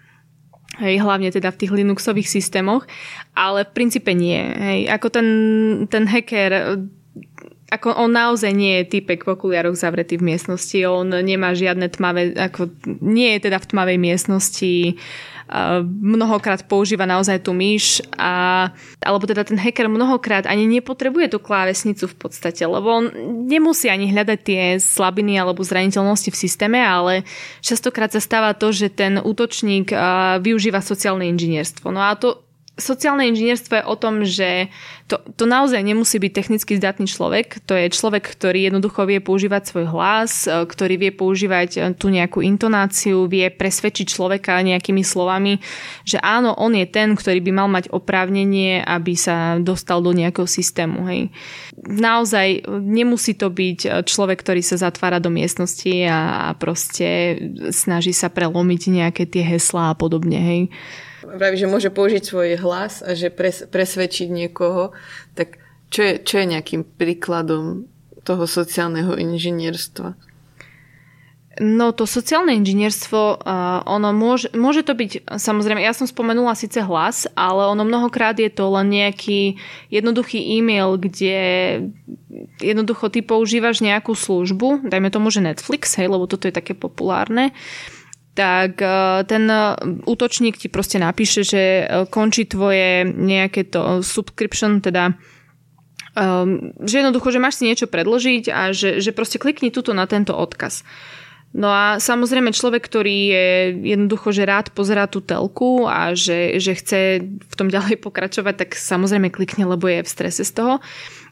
[0.80, 2.88] Hej, hlavne teda v tých Linuxových systémoch,
[3.36, 4.40] ale v princípe nie.
[4.40, 5.28] Hej, ako ten,
[5.92, 6.80] ten hacker
[7.70, 12.34] ako on naozaj nie je typek v okuliaroch zavretý v miestnosti, on nemá žiadne tmavé,
[12.34, 14.74] ako nie je teda v tmavej miestnosti,
[15.50, 18.70] uh, mnohokrát používa naozaj tú myš a,
[19.06, 23.06] alebo teda ten hacker mnohokrát ani nepotrebuje tú klávesnicu v podstate, lebo on
[23.46, 27.22] nemusí ani hľadať tie slabiny alebo zraniteľnosti v systéme, ale
[27.62, 31.94] častokrát sa stáva to, že ten útočník uh, využíva sociálne inžinierstvo.
[31.94, 32.49] No a to
[32.80, 34.72] sociálne inžinierstvo je o tom, že
[35.10, 39.62] to, to naozaj nemusí byť technicky zdatný človek, to je človek, ktorý jednoducho vie používať
[39.70, 45.58] svoj hlas, e, ktorý vie používať e, tú nejakú intonáciu, vie presvedčiť človeka nejakými slovami,
[46.06, 50.46] že áno, on je ten, ktorý by mal mať oprávnenie, aby sa dostal do nejakého
[50.46, 51.10] systému.
[51.10, 51.34] Hej.
[51.90, 57.38] Naozaj nemusí to byť človek, ktorý sa zatvára do miestnosti a proste
[57.74, 60.40] snaží sa prelomiť nejaké tie heslá a podobne.
[60.40, 60.62] Hej
[61.22, 64.96] praví, že môže použiť svoj hlas a že pres, presvedčiť niekoho,
[65.36, 67.90] tak čo je, čo je nejakým príkladom
[68.24, 70.30] toho sociálneho inžinierstva?
[71.60, 76.80] No to sociálne inžinierstvo, uh, ono môže, môže to byť, samozrejme, ja som spomenula síce
[76.80, 79.60] hlas, ale ono mnohokrát je to len nejaký
[79.92, 81.36] jednoduchý e-mail, kde
[82.64, 87.52] jednoducho ty používaš nejakú službu, dajme tomu, že Netflix, hej, lebo toto je také populárne,
[88.40, 88.88] tak e,
[89.28, 89.76] ten e,
[90.08, 95.20] útočník ti proste napíše, že e, končí tvoje nejaké to subscription, teda
[96.16, 100.08] um, že jednoducho, že máš si niečo predložiť a že, že proste klikni tuto na
[100.08, 100.88] tento odkaz.
[101.50, 103.48] No a samozrejme človek, ktorý je
[103.92, 108.80] jednoducho, že rád pozerá tú telku a že, že chce v tom ďalej pokračovať, tak
[108.80, 110.80] samozrejme klikne, lebo je v strese z toho.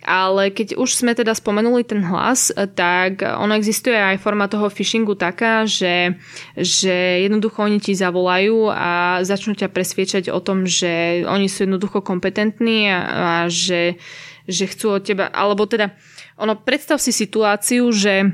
[0.05, 5.17] Ale keď už sme teda spomenuli ten hlas, tak ono existuje aj forma toho phishingu
[5.17, 6.15] taká, že,
[6.53, 12.05] že jednoducho oni ti zavolajú a začnú ťa presviečať o tom, že oni sú jednoducho
[12.05, 13.97] kompetentní a, a že,
[14.45, 15.91] že chcú od teba, alebo teda
[16.37, 18.29] ono, predstav si situáciu, že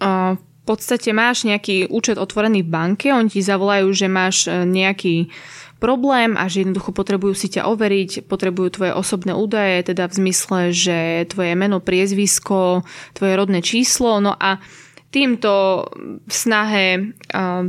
[0.00, 5.28] uh, v podstate máš nejaký účet otvorený v banke, oni ti zavolajú, že máš nejaký
[5.82, 10.70] problém a že jednoducho potrebujú si ťa overiť, potrebujú tvoje osobné údaje, teda v zmysle,
[10.70, 12.86] že tvoje meno, priezvisko,
[13.18, 14.62] tvoje rodné číslo, no a
[15.12, 15.84] týmto
[16.24, 17.12] v snahe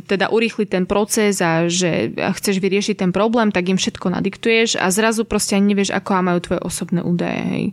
[0.08, 4.88] teda urýchliť ten proces a že chceš vyriešiť ten problém, tak im všetko nadiktuješ a
[4.93, 7.41] zrazu proste ani nevieš, ako majú tvoje osobné údaje.
[7.43, 7.65] Hej.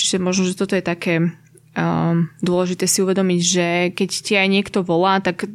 [0.00, 1.28] Čiže možno, že toto je také
[1.76, 5.48] um, dôležité si uvedomiť, že keď ti aj niekto volá, tak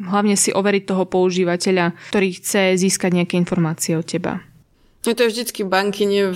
[0.00, 4.40] hlavne si overiť toho používateľa, ktorý chce získať nejaké informácie od teba.
[5.04, 6.32] No to je vždycky banky nie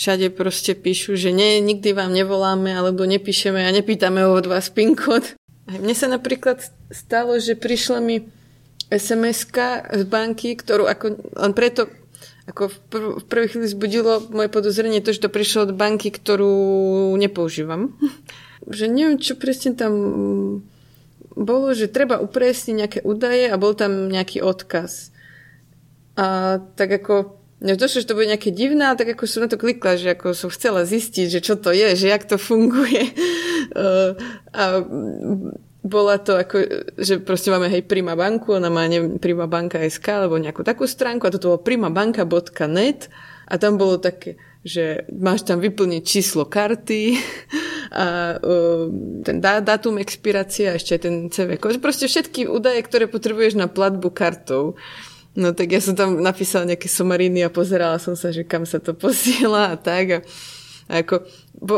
[0.00, 4.96] všade proste píšu, že nie, nikdy vám nevoláme alebo nepíšeme a nepýtame od vás PIN
[4.96, 5.36] kód.
[5.68, 8.24] Mne sa napríklad stalo, že prišla mi
[8.88, 9.52] sms
[9.92, 11.92] z banky, ktorú ako, len preto
[12.48, 16.08] ako v, prv, v prvej chvíli zbudilo moje podozrenie to, že to prišlo od banky,
[16.08, 17.92] ktorú nepoužívam.
[18.68, 19.92] Že neviem, čo presne tam
[21.38, 25.14] bolo, že treba upresniť nejaké údaje a bol tam nejaký odkaz.
[26.18, 29.98] A tak ako došlo, že to bude nejaké divné, tak ako som na to klikla,
[29.98, 33.14] že ako som chcela zistiť, že čo to je, že jak to funguje.
[34.60, 34.64] a
[35.88, 36.56] bola to ako,
[36.98, 40.84] že proste máme hej Prima banku, ona má neviem, Prima banka SK alebo nejakú takú
[40.84, 43.08] stránku a toto bolo primabanka.net
[43.48, 47.16] a tam bolo také, že máš tam vyplniť číslo karty
[47.88, 48.36] a
[49.24, 51.80] ten dá, dátum expirácie a ešte ten CVK.
[51.80, 54.76] Proste všetky údaje, ktoré potrebuješ na platbu kartou.
[55.38, 58.82] No tak ja som tam napísala nejaké somariny a pozerala som sa, že kam sa
[58.82, 60.04] to posiela a tak.
[60.10, 60.18] A,
[60.88, 61.24] a ako,
[61.56, 61.76] bo,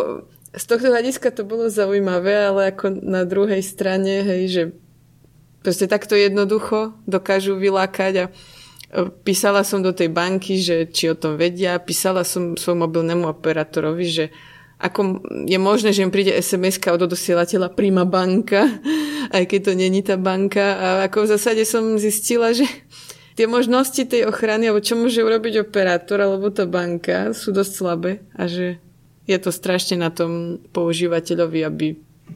[0.50, 4.62] z tohto hľadiska to bolo zaujímavé, ale ako na druhej strane, hej, že
[5.62, 8.26] proste takto jednoducho dokážu vylákať a
[9.22, 11.78] Písala som do tej banky, že či o tom vedia.
[11.78, 14.24] Písala som svojmu mobilnému operátorovi, že
[14.80, 18.64] ako je možné, že im príde sms od odosielateľa Prima banka,
[19.36, 20.64] aj keď to není tá banka.
[20.80, 22.64] A ako v zásade som zistila, že
[23.36, 28.12] tie možnosti tej ochrany, alebo čo môže urobiť operátor alebo tá banka, sú dosť slabé
[28.32, 28.80] a že
[29.28, 31.88] je to strašne na tom používateľovi, aby,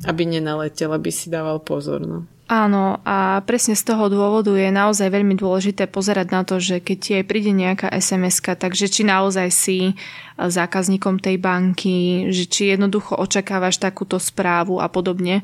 [0.04, 2.04] aby nenaletel, aby si dával pozor.
[2.04, 2.28] No.
[2.54, 6.96] Áno, a presne z toho dôvodu je naozaj veľmi dôležité pozerať na to, že keď
[7.02, 9.98] ti aj príde nejaká sms takže či naozaj si
[10.38, 15.42] zákazníkom tej banky, že či jednoducho očakávaš takúto správu a podobne.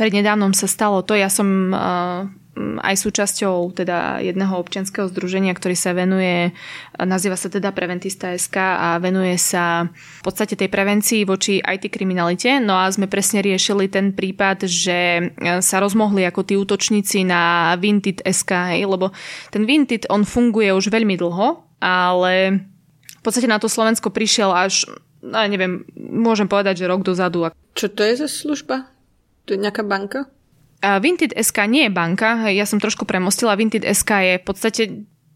[0.00, 1.76] Prednedávnom sa stalo to, ja som
[2.58, 6.54] aj súčasťou teda jedného občianského združenia, ktorý sa venuje,
[6.94, 12.62] nazýva sa teda Preventista SK a venuje sa v podstate tej prevencii voči IT kriminalite.
[12.62, 15.30] No a sme presne riešili ten prípad, že
[15.62, 19.10] sa rozmohli ako tí útočníci na Vinted SK, hej, lebo
[19.50, 22.62] ten Vinted on funguje už veľmi dlho, ale
[23.18, 24.86] v podstate na to Slovensko prišiel až,
[25.26, 27.50] no, neviem, môžem povedať, že rok dozadu.
[27.74, 28.86] Čo to je za služba?
[29.44, 30.30] To je nejaká banka?
[31.00, 33.56] Vinted SK nie je banka, ja som trošku premostila.
[33.56, 34.82] Vinted SK je v podstate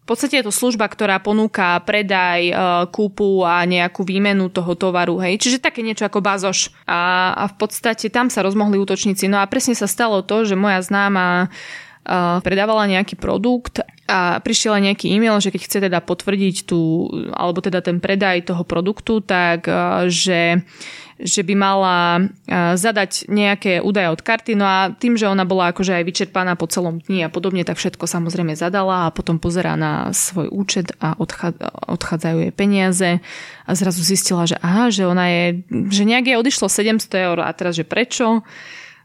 [0.08, 2.52] v podstate je to služba, ktorá ponúka predaj, e,
[2.88, 5.20] kúpu a nejakú výmenu toho tovaru.
[5.20, 5.36] Hej.
[5.36, 6.72] Čiže také niečo ako bazoš.
[6.88, 9.28] A, a v podstate tam sa rozmohli útočníci.
[9.28, 11.52] No a presne sa stalo to, že moja známa
[12.08, 17.12] uh, predávala nejaký produkt a prišiel aj nejaký e-mail, že keď chce teda potvrdiť tú,
[17.36, 19.68] alebo teda ten predaj toho produktu, tak
[20.08, 20.64] že
[21.18, 22.30] že by mala
[22.78, 26.70] zadať nejaké údaje od karty, no a tým, že ona bola akože aj vyčerpaná po
[26.70, 31.18] celom dni a podobne, tak všetko samozrejme zadala a potom pozerá na svoj účet a
[31.90, 33.10] odchádzajú jej peniaze
[33.66, 35.44] a zrazu zistila, že aha, že ona je,
[35.90, 38.46] že nejak jej odišlo 700 eur a teraz, že prečo?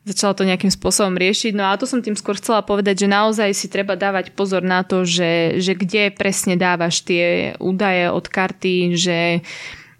[0.04, 1.56] začala to nejakým spôsobom riešiť.
[1.56, 4.84] No a to som tým skôr chcela povedať, že naozaj si treba dávať pozor na
[4.84, 9.40] to, že, že kde presne dávaš tie údaje od karty, že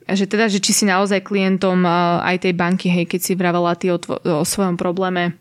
[0.10, 1.88] že teda, že či si naozaj klientom
[2.24, 5.40] aj tej banky, hej, keď si vravela ty o, tvo- o svojom probléme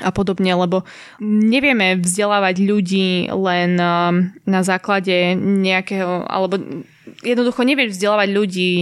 [0.00, 0.88] a podobne, lebo
[1.20, 3.76] nevieme vzdelávať ľudí len
[4.48, 6.56] na základe nejakého, alebo
[7.20, 8.72] jednoducho nevieš vzdelávať ľudí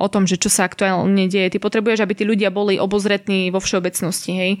[0.00, 1.52] o tom, že čo sa aktuálne deje.
[1.52, 4.52] Ty potrebuješ, aby tí ľudia boli obozretní vo všeobecnosti, hej.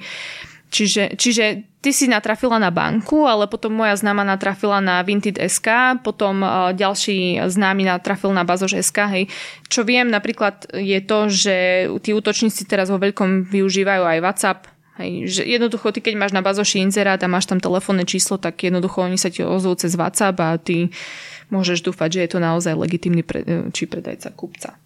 [0.66, 6.42] Čiže, čiže ty si natrafila na banku, ale potom moja známa natrafila na Vinted.sk, potom
[6.42, 8.98] uh, ďalší známy natrafil na Bazoš.sk.
[9.06, 9.24] Hej.
[9.70, 11.56] Čo viem napríklad je to, že
[12.02, 14.60] tí útočníci teraz vo veľkom využívajú aj WhatsApp,
[14.96, 18.64] Hej, že jednoducho ty, keď máš na bazoši inzerát a máš tam telefónne číslo, tak
[18.64, 20.88] jednoducho oni sa ti ozvú cez WhatsApp a ty
[21.52, 23.44] môžeš dúfať, že je to naozaj legitímny pre,
[23.76, 24.80] či predajca kupca.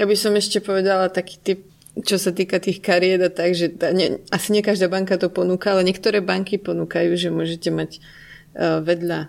[0.00, 1.68] Ja by som ešte povedala taký typ
[2.00, 5.28] čo sa týka tých kariet a tak, že tá, ne, asi nie každá banka to
[5.28, 8.00] ponúka, ale niektoré banky ponúkajú, že môžete mať
[8.56, 9.28] uh, vedľa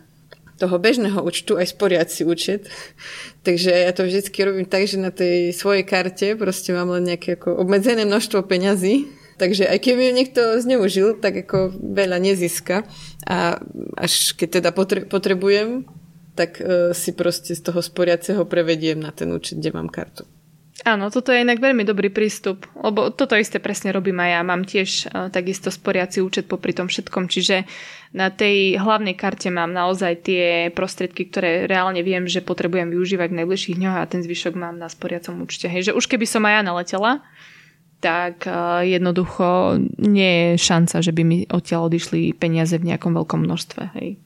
[0.63, 2.71] toho bežného účtu aj sporiaci účet.
[3.47, 7.35] Takže ja to vždycky robím tak, že na tej svojej karte proste mám len nejaké
[7.35, 9.11] ako obmedzené množstvo peňazí.
[9.33, 12.85] Takže aj keby niekto zneužil, tak ako veľa nezíska.
[13.25, 13.59] A
[13.97, 15.89] až keď teda potre- potrebujem,
[16.37, 20.23] tak uh, si proste z toho sporiaceho prevediem na ten účet, kde mám kartu.
[20.81, 24.41] Áno, toto je inak veľmi dobrý prístup, lebo toto isté presne robím aj ja.
[24.41, 27.69] Mám tiež uh, takisto sporiaci účet popri tom všetkom, čiže
[28.17, 33.37] na tej hlavnej karte mám naozaj tie prostriedky, ktoré reálne viem, že potrebujem využívať v
[33.45, 35.69] najbližších dňoch a ten zvyšok mám na sporiacom účte.
[35.69, 37.11] Hej, že už keby som aj ja naletela,
[38.01, 43.45] tak uh, jednoducho nie je šanca, že by mi odtiaľ odišli peniaze v nejakom veľkom
[43.45, 43.93] množstve.
[44.01, 44.17] Hej.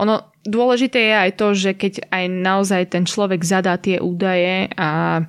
[0.00, 5.20] Ono dôležité je aj to, že keď aj naozaj ten človek zadá tie údaje a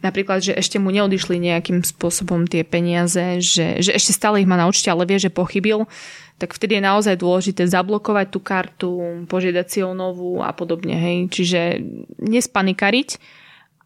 [0.00, 4.56] napríklad, že ešte mu neodišli nejakým spôsobom tie peniaze, že, že ešte stále ich má
[4.56, 5.84] na účte, ale vie, že pochybil,
[6.40, 8.90] tak vtedy je naozaj dôležité zablokovať tú kartu,
[9.28, 10.96] požiadať si o novú a podobne.
[10.96, 11.16] Hej.
[11.28, 11.60] Čiže
[12.16, 13.20] nespanikariť,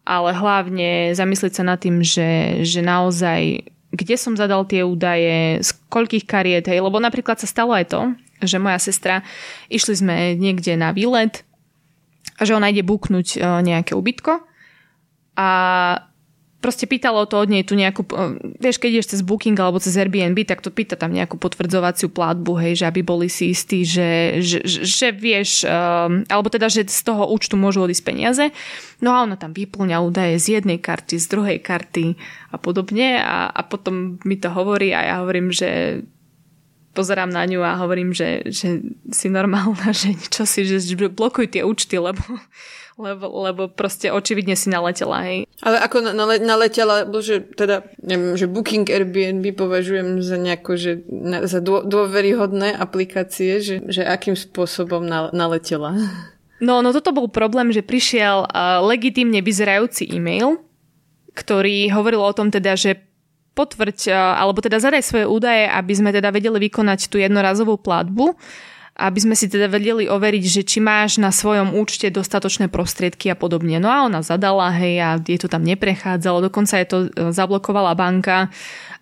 [0.07, 5.69] ale hlavne zamyslieť sa nad tým, že, že naozaj kde som zadal tie údaje, z
[5.87, 8.01] koľkých kariet, hej, lebo napríklad sa stalo aj to,
[8.43, 9.23] že moja sestra,
[9.71, 11.47] išli sme niekde na výlet
[12.35, 14.43] a že ona ide buknúť e, nejaké ubytko
[15.35, 15.49] a
[16.65, 18.09] proste pýtalo to od nej tu nejakú,
[18.57, 22.57] vieš, keď ideš cez Booking alebo cez Airbnb, tak to pýta tam nejakú potvrdzovaciu platbu,
[22.57, 27.01] hej, že aby boli si istí, že, že, že vieš, um, alebo teda, že z
[27.05, 28.49] toho účtu môžu odísť peniaze.
[28.97, 32.17] No a ona tam vyplňa údaje z jednej karty, z druhej karty
[32.49, 36.01] a podobne a, a potom mi to hovorí a ja hovorím, že
[36.95, 38.79] pozerám na ňu a hovorím, že, že
[39.11, 40.79] si normálna, že čo si, že
[41.11, 42.23] blokuj tie účty, lebo
[42.95, 45.43] lebo, lebo proste očividne si naletela, hej.
[45.59, 51.43] Ale ako nale, naletela, že teda, neviem, že Booking Airbnb považujem za nejako, že na,
[51.43, 55.95] za dô, dôveryhodné aplikácie, že, že akým spôsobom na, naletela.
[56.55, 60.63] No, no toto bol problém, že prišiel uh, legitímne vyzerajúci e-mail,
[61.35, 63.03] ktorý hovoril o tom teda, že
[63.55, 68.35] potvrď, uh, alebo teda zadaj svoje údaje, aby sme teda vedeli vykonať tú jednorazovú platbu
[68.95, 73.35] aby sme si teda vedeli overiť, že či máš na svojom účte dostatočné prostriedky a
[73.35, 73.75] podobne.
[73.75, 77.91] No a ona zadala, hej, a je to tam neprechádzalo, dokonca je to e, zablokovala
[77.91, 78.47] banka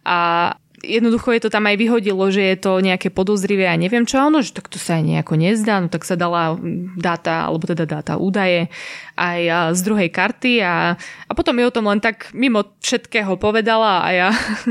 [0.02, 0.50] a
[0.84, 4.44] jednoducho je to tam aj vyhodilo, že je to nejaké podozrivé a neviem čo, ono,
[4.44, 6.60] že tak to sa aj nejako nezdá, no tak sa dala
[7.00, 8.68] dáta, alebo teda dáta údaje
[9.16, 14.04] aj z druhej karty a, a potom mi o tom len tak mimo všetkého povedala
[14.04, 14.30] a ja,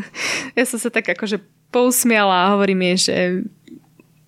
[0.58, 1.40] ja som sa tak akože
[1.72, 3.16] pousmiala a hovorím jej, že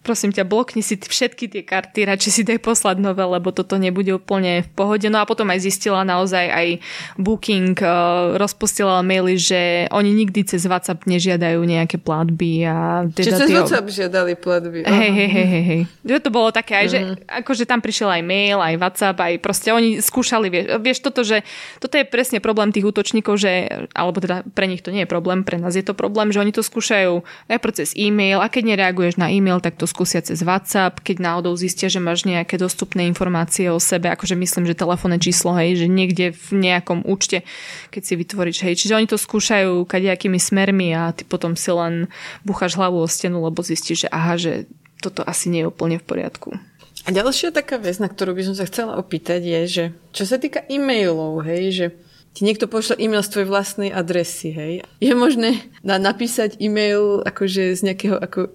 [0.04, 4.12] prosím ťa, blokni si všetky tie karty, radšej si daj poslať nové, lebo toto nebude
[4.12, 5.08] úplne v pohode.
[5.08, 6.68] No a potom aj zistila naozaj aj
[7.16, 12.68] Booking, uh, rozpustila maily, že oni nikdy cez WhatsApp nežiadajú nejaké platby.
[12.68, 13.56] A teda Čiže cez tie...
[13.56, 14.78] WhatsApp žiadali platby.
[14.84, 15.82] Hej, hej, hej, hej, hej.
[16.20, 17.40] To bolo také aj, že uh-huh.
[17.44, 21.40] akože tam prišiel aj mail, aj WhatsApp, aj proste oni skúšali, vieš, vieš toto, že
[21.80, 25.44] toto je presne problém tých útočníkov, že, alebo teda pre nich to nie je problém,
[25.44, 29.16] pre nás je to problém, že oni to skúšajú najprv cez e-mail a keď nereaguješ
[29.16, 33.70] na e-mail, tak to skúsia cez WhatsApp, keď náhodou zistia, že máš nejaké dostupné informácie
[33.70, 37.46] o sebe, akože myslím, že telefónne číslo, hej, že niekde v nejakom účte,
[37.94, 38.74] keď si vytvoríš, hej.
[38.74, 42.10] Čiže oni to skúšajú kadejakými smermi a ty potom si len
[42.42, 44.66] bucháš hlavu o stenu, lebo zistíš, že aha, že
[44.98, 46.58] toto asi nie je úplne v poriadku.
[47.04, 50.42] A ďalšia taká vec, na ktorú by som sa chcela opýtať je, že čo sa
[50.42, 51.86] týka e-mailov, hej, že
[52.34, 54.72] ti niekto pošle e-mail z tvojej vlastnej adresy, hej.
[54.98, 58.50] Je možné na, napísať e-mail akože z nejakého, ako,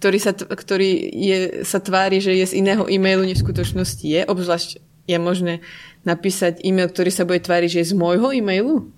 [0.00, 1.38] ktorý, sa, ktorý je,
[1.68, 4.24] sa tvári, že je z iného e-mailu, než v skutočnosti je.
[4.24, 5.60] Obzvlášť je možné
[6.08, 8.88] napísať e-mail, ktorý sa bude tváriť, že je z môjho e-mailu.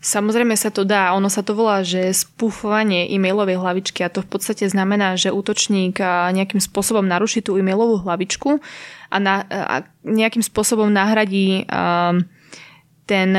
[0.00, 4.32] Samozrejme sa to dá, ono sa to volá, že spúfovanie e-mailovej hlavičky a to v
[4.32, 6.00] podstate znamená, že útočník
[6.32, 8.64] nejakým spôsobom naruší tú e-mailovú hlavičku
[9.12, 11.68] a, na, a nejakým spôsobom nahradí
[13.04, 13.30] ten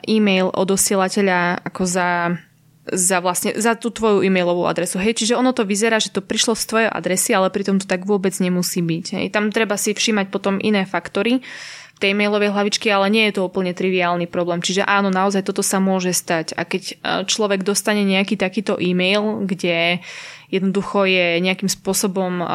[0.00, 2.08] e-mail od osielateľa ako za
[2.92, 5.00] za vlastne, za tú tvoju e-mailovú adresu.
[5.00, 8.08] Hej, čiže ono to vyzerá, že to prišlo z tvojej adresy, ale pritom to tak
[8.08, 9.06] vôbec nemusí byť.
[9.18, 9.26] Hej.
[9.34, 11.44] Tam treba si všímať potom iné faktory,
[11.98, 14.62] tej mailovej hlavičky, ale nie je to úplne triviálny problém.
[14.62, 16.54] Čiže áno, naozaj toto sa môže stať.
[16.54, 16.94] A keď e,
[17.26, 19.98] človek dostane nejaký takýto e-mail, kde
[20.48, 22.46] jednoducho je nejakým spôsobom um,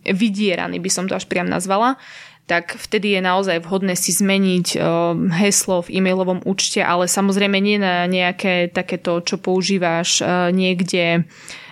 [0.00, 2.00] vydieraný, by som to až priam nazvala,
[2.44, 7.80] tak vtedy je naozaj vhodné si zmeniť um, heslo v e-mailovom účte, ale samozrejme nie
[7.80, 11.24] na nejaké takéto, čo používáš uh, niekde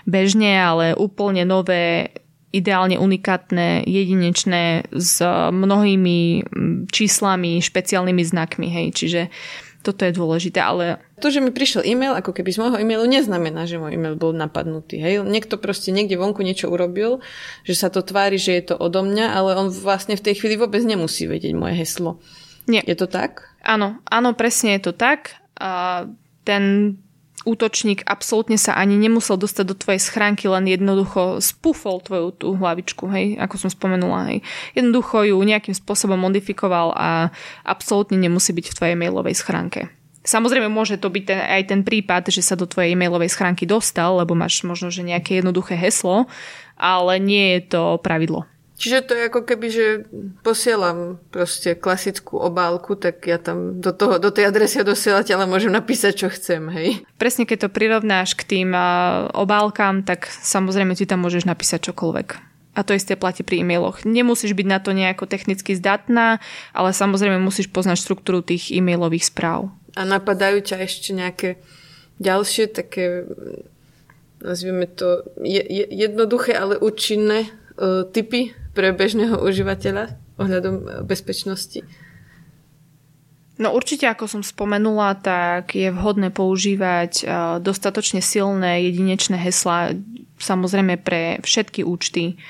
[0.09, 2.17] bežne, ale úplne nové
[2.53, 6.45] ideálne unikátne, jedinečné s mnohými
[6.93, 9.23] číslami, špeciálnymi znakmi, hej, čiže
[9.83, 11.03] toto je dôležité, ale...
[11.19, 14.31] To, že mi prišiel e-mail, ako keby z môjho e-mailu, neznamená, že môj e-mail bol
[14.31, 15.03] napadnutý.
[15.03, 15.27] Hej?
[15.27, 17.19] Niekto proste niekde vonku niečo urobil,
[17.67, 20.55] že sa to tvári, že je to odo mňa, ale on vlastne v tej chvíli
[20.55, 22.23] vôbec nemusí vedieť moje heslo.
[22.71, 22.87] Nie.
[22.87, 23.51] Je to tak?
[23.63, 25.35] Áno, áno, presne je to tak.
[25.59, 26.07] A
[26.47, 26.95] ten
[27.43, 33.11] útočník absolútne sa ani nemusel dostať do tvojej schránky, len jednoducho spúfol tvoju tú hlavičku,
[33.11, 34.39] hej, ako som spomenula, hej.
[34.79, 37.35] Jednoducho ju nejakým spôsobom modifikoval a
[37.67, 39.91] absolútne nemusí byť v tvojej mailovej schránke.
[40.23, 44.23] Samozrejme môže to byť ten, aj ten prípad, že sa do tvojej e-mailovej schránky dostal,
[44.23, 46.31] lebo máš možno, že nejaké jednoduché heslo,
[46.79, 48.47] ale nie je to pravidlo.
[48.73, 49.87] Čiže to je ako keby, že
[50.43, 56.27] posielam proste klasickú obálku, tak ja tam do, toho, do tej adresy dosielateľa môžem napísať,
[56.27, 57.07] čo chcem, hej?
[57.15, 58.75] Presne, keď to prirovnáš k tým
[59.37, 62.29] obálkam, tak samozrejme ty tam môžeš napísať čokoľvek.
[62.73, 64.09] A to isté platí pri e-mailoch.
[64.09, 66.41] Nemusíš byť na to nejako technicky zdatná,
[66.73, 69.69] ale samozrejme musíš poznať štruktúru tých e-mailových správ.
[69.93, 71.61] A napadajú ťa ešte nejaké
[72.17, 73.29] ďalšie také,
[74.41, 81.85] nazvieme to, je, je, jednoduché, ale účinné uh, typy pre bežného užívateľa ohľadom bezpečnosti?
[83.61, 87.25] No určite, ako som spomenula, tak je vhodné používať e,
[87.61, 89.93] dostatočne silné jedinečné hesla,
[90.41, 92.41] samozrejme pre všetky účty.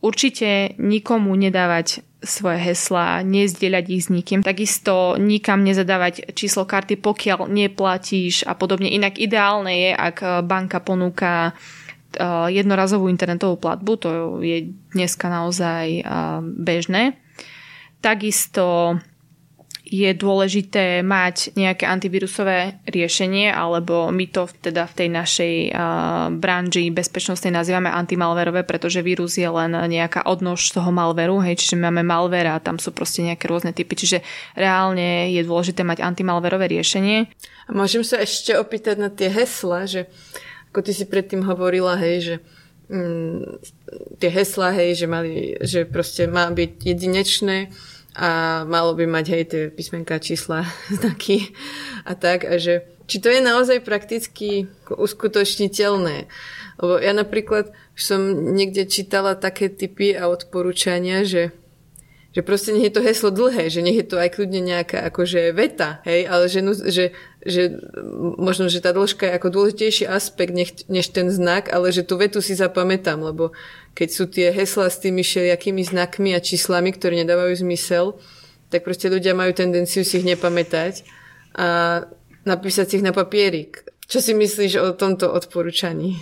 [0.00, 4.40] Určite nikomu nedávať svoje heslá, nezdieľať ich s nikým.
[4.40, 8.92] Takisto nikam nezadávať číslo karty, pokiaľ neplatíš a podobne.
[8.92, 11.52] Inak ideálne je, ak banka ponúka
[12.50, 14.08] jednorazovú internetovú platbu, to
[14.42, 16.02] je dneska naozaj
[16.42, 17.20] bežné.
[18.00, 18.96] Takisto
[19.90, 25.54] je dôležité mať nejaké antivírusové riešenie, alebo my to teda v tej našej
[26.38, 32.06] branži bezpečnostnej nazývame antimalverové, pretože vírus je len nejaká odnož toho malveru, hej, čiže máme
[32.06, 34.22] malver a tam sú proste nejaké rôzne typy, čiže
[34.54, 37.26] reálne je dôležité mať antimalverové riešenie.
[37.66, 42.16] Môžem sa ešte opýtať na tie hesla, že uh, ako ty si predtým hovorila, hej,
[42.22, 42.34] že
[42.90, 43.42] mm,
[44.22, 47.74] tie heslá, hej, že, mali, že proste má byť jedinečné
[48.14, 50.66] a malo by mať, hej, tie písmenka, čísla,
[50.98, 51.50] znaky
[52.06, 56.30] a tak, a že či to je naozaj prakticky uskutočniteľné.
[56.78, 61.50] Lebo ja napríklad som niekde čítala také typy a odporúčania, že
[62.30, 65.50] že proste nech je to heslo dlhé, že nech je to aj kľudne nejaká akože
[65.50, 67.04] veta, hej, ale že, že,
[67.42, 67.62] že
[68.38, 72.14] možno, že tá dĺžka je ako dôležitejší aspekt nech, než ten znak, ale že tú
[72.22, 73.50] vetu si zapamätám, lebo
[73.98, 78.14] keď sú tie hesla s tými všelijakými znakmi a číslami, ktoré nedávajú zmysel,
[78.70, 81.02] tak proste ľudia majú tendenciu si ich nepamätať
[81.58, 81.66] a
[82.46, 83.82] napísať si ich na papierik.
[84.06, 86.14] Čo si myslíš o tomto odporúčaní?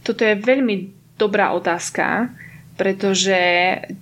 [0.00, 2.32] Toto je veľmi dobrá otázka
[2.74, 3.38] pretože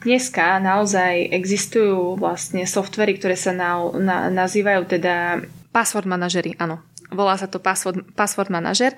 [0.01, 6.81] dneska naozaj existujú vlastne softvery, ktoré sa na, na, nazývajú teda password manažery, áno.
[7.13, 8.97] Volá sa to password, password manažer.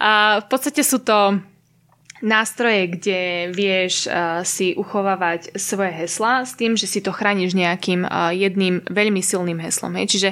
[0.00, 1.36] A v podstate sú to
[2.20, 3.20] nástroje, kde
[3.52, 8.84] vieš uh, si uchovávať svoje hesla s tým, že si to chrániš nejakým uh, jedným
[8.88, 9.96] veľmi silným heslom.
[9.96, 10.16] Hej.
[10.16, 10.30] Čiže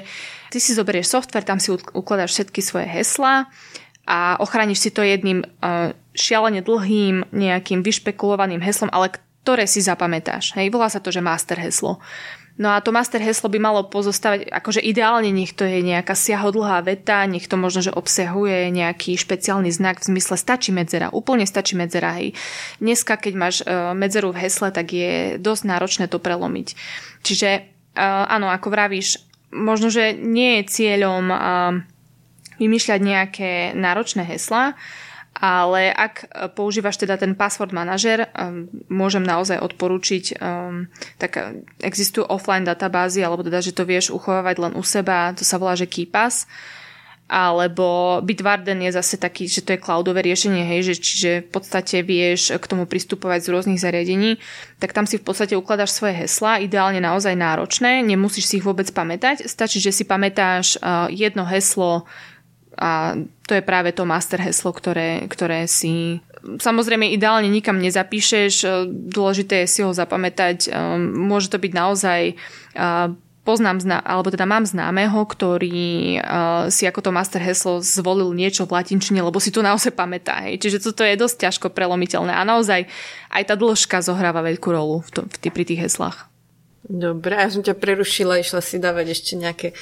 [0.52, 3.48] ty si zoberieš software, tam si ukladáš všetky svoje hesla
[4.08, 9.14] a ochrániš si to jedným uh, šialene dlhým nejakým vyšpekulovaným heslom, ale
[9.46, 10.52] ktoré si zapamätáš.
[10.58, 12.02] Hej, volá sa to, že master heslo.
[12.58, 16.82] No a to master heslo by malo pozostávať, akože ideálne nech to je nejaká siahodlhá
[16.82, 21.78] veta, nech to možno, že obsahuje nejaký špeciálny znak v zmysle stačí medzera, úplne stačí
[21.78, 22.18] medzera.
[22.18, 22.34] Hej.
[22.82, 26.74] Dneska, keď máš uh, medzeru v hesle, tak je dosť náročné to prelomiť.
[27.22, 27.50] Čiže
[27.94, 29.22] uh, áno, ako vravíš,
[29.54, 31.24] možno, že nie je cieľom
[32.58, 34.74] vymýšľať nejaké náročné hesla,
[35.38, 42.26] ale ak e, používaš teda ten password manažer, um, môžem naozaj odporučiť, um, tak existujú
[42.26, 45.86] offline databázy, alebo teda, že to vieš uchovávať len u seba, to sa volá, že
[45.86, 46.50] KeePass,
[47.28, 52.00] alebo Bitwarden je zase taký, že to je cloudové riešenie, hej, že čiže v podstate
[52.00, 54.40] vieš k tomu pristupovať z rôznych zariadení,
[54.80, 58.88] tak tam si v podstate ukladáš svoje hesla, ideálne naozaj náročné, nemusíš si ich vôbec
[58.90, 60.80] pamätať, stačí, že si pamätáš
[61.12, 62.08] jedno heslo,
[62.78, 68.68] a to je práve to master heslo, ktoré, ktoré si samozrejme ideálne nikam nezapíšeš, e,
[68.88, 70.68] dôležité je si ho zapamätať.
[70.68, 72.34] E, môže to byť naozaj e,
[73.42, 76.20] poznám, alebo teda mám známeho, ktorý
[76.68, 80.44] si ako to master heslo zvolil niečo v latinčine, lebo si to naozaj pamätá.
[80.44, 80.60] Hej.
[80.60, 82.84] Čiže toto je dosť ťažko prelomiteľné a naozaj
[83.32, 86.28] aj tá dĺžka zohráva veľkú rolu v to, v tý, pri tých heslách.
[86.84, 89.72] Dobre, ja som ťa prerušila, išla si dávať ešte nejaké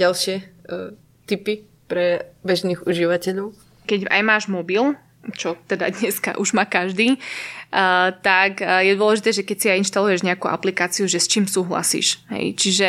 [0.00, 0.96] ďalšie uh,
[1.28, 3.50] typy pre bežných užívateľov?
[3.90, 4.94] Keď aj máš mobil,
[5.36, 9.80] čo teda dneska už má každý, uh, tak uh, je dôležité, že keď si aj
[9.84, 12.24] inštaluješ nejakú aplikáciu, že s čím súhlasíš.
[12.32, 12.56] Hej.
[12.56, 12.88] Čiže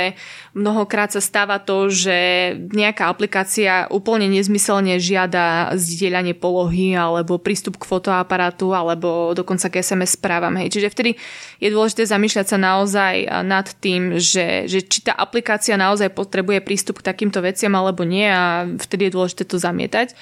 [0.56, 7.88] mnohokrát sa stáva to, že nejaká aplikácia úplne nezmyselne žiada zdieľanie polohy alebo prístup k
[7.88, 10.56] fotoaparátu alebo dokonca k SMS správam.
[10.56, 10.80] Hej.
[10.80, 11.12] Čiže vtedy
[11.60, 17.04] je dôležité zamýšľať sa naozaj nad tým, že, že či tá aplikácia naozaj potrebuje prístup
[17.04, 20.16] k takýmto veciam alebo nie a vtedy je dôležité to zamietať.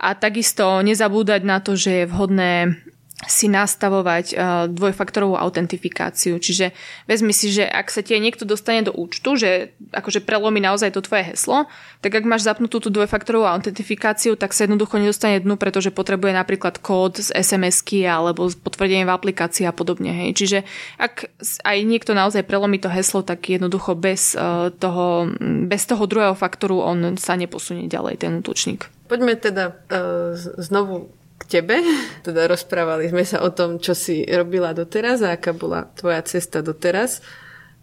[0.00, 2.80] A takisto nezabúdať na to, že je vhodné
[3.28, 4.38] si nastavovať uh,
[4.72, 6.40] dvojfaktorovú autentifikáciu.
[6.40, 6.72] Čiže
[7.04, 11.04] vezmi si, že ak sa ti niekto dostane do účtu, že akože prelomí naozaj to
[11.04, 11.68] tvoje heslo,
[12.00, 16.80] tak ak máš zapnutú tú dvojfaktorovú autentifikáciu, tak sa jednoducho nedostane dnu, pretože potrebuje napríklad
[16.80, 20.16] kód z SMS-ky alebo potvrdenie v aplikácii a podobne.
[20.16, 20.40] Hej.
[20.40, 20.58] Čiže
[20.96, 21.28] ak
[21.60, 25.28] aj niekto naozaj prelomí to heslo, tak jednoducho bez, uh, toho,
[25.68, 28.88] bez toho druhého faktoru on sa neposunie ďalej, ten útočník.
[29.12, 31.80] Poďme teda uh, znovu k tebe.
[32.20, 36.60] Teda rozprávali sme sa o tom, čo si robila doteraz a aká bola tvoja cesta
[36.60, 37.24] doteraz.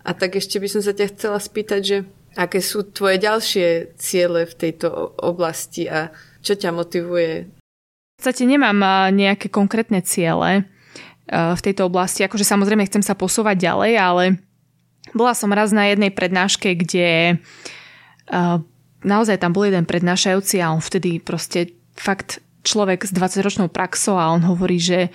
[0.06, 1.98] A tak ešte by som sa ťa chcela spýtať, že
[2.38, 6.14] aké sú tvoje ďalšie ciele v tejto oblasti a
[6.46, 7.50] čo ťa motivuje?
[7.50, 10.70] V podstate nemám nejaké konkrétne ciele
[11.28, 12.24] v tejto oblasti.
[12.24, 14.24] Akože samozrejme chcem sa posúvať ďalej, ale
[15.12, 17.42] bola som raz na jednej prednáške, kde
[19.04, 24.36] naozaj tam bol jeden prednášajúci a on vtedy proste fakt človek s 20-ročnou praxou a
[24.36, 25.08] on hovorí, že,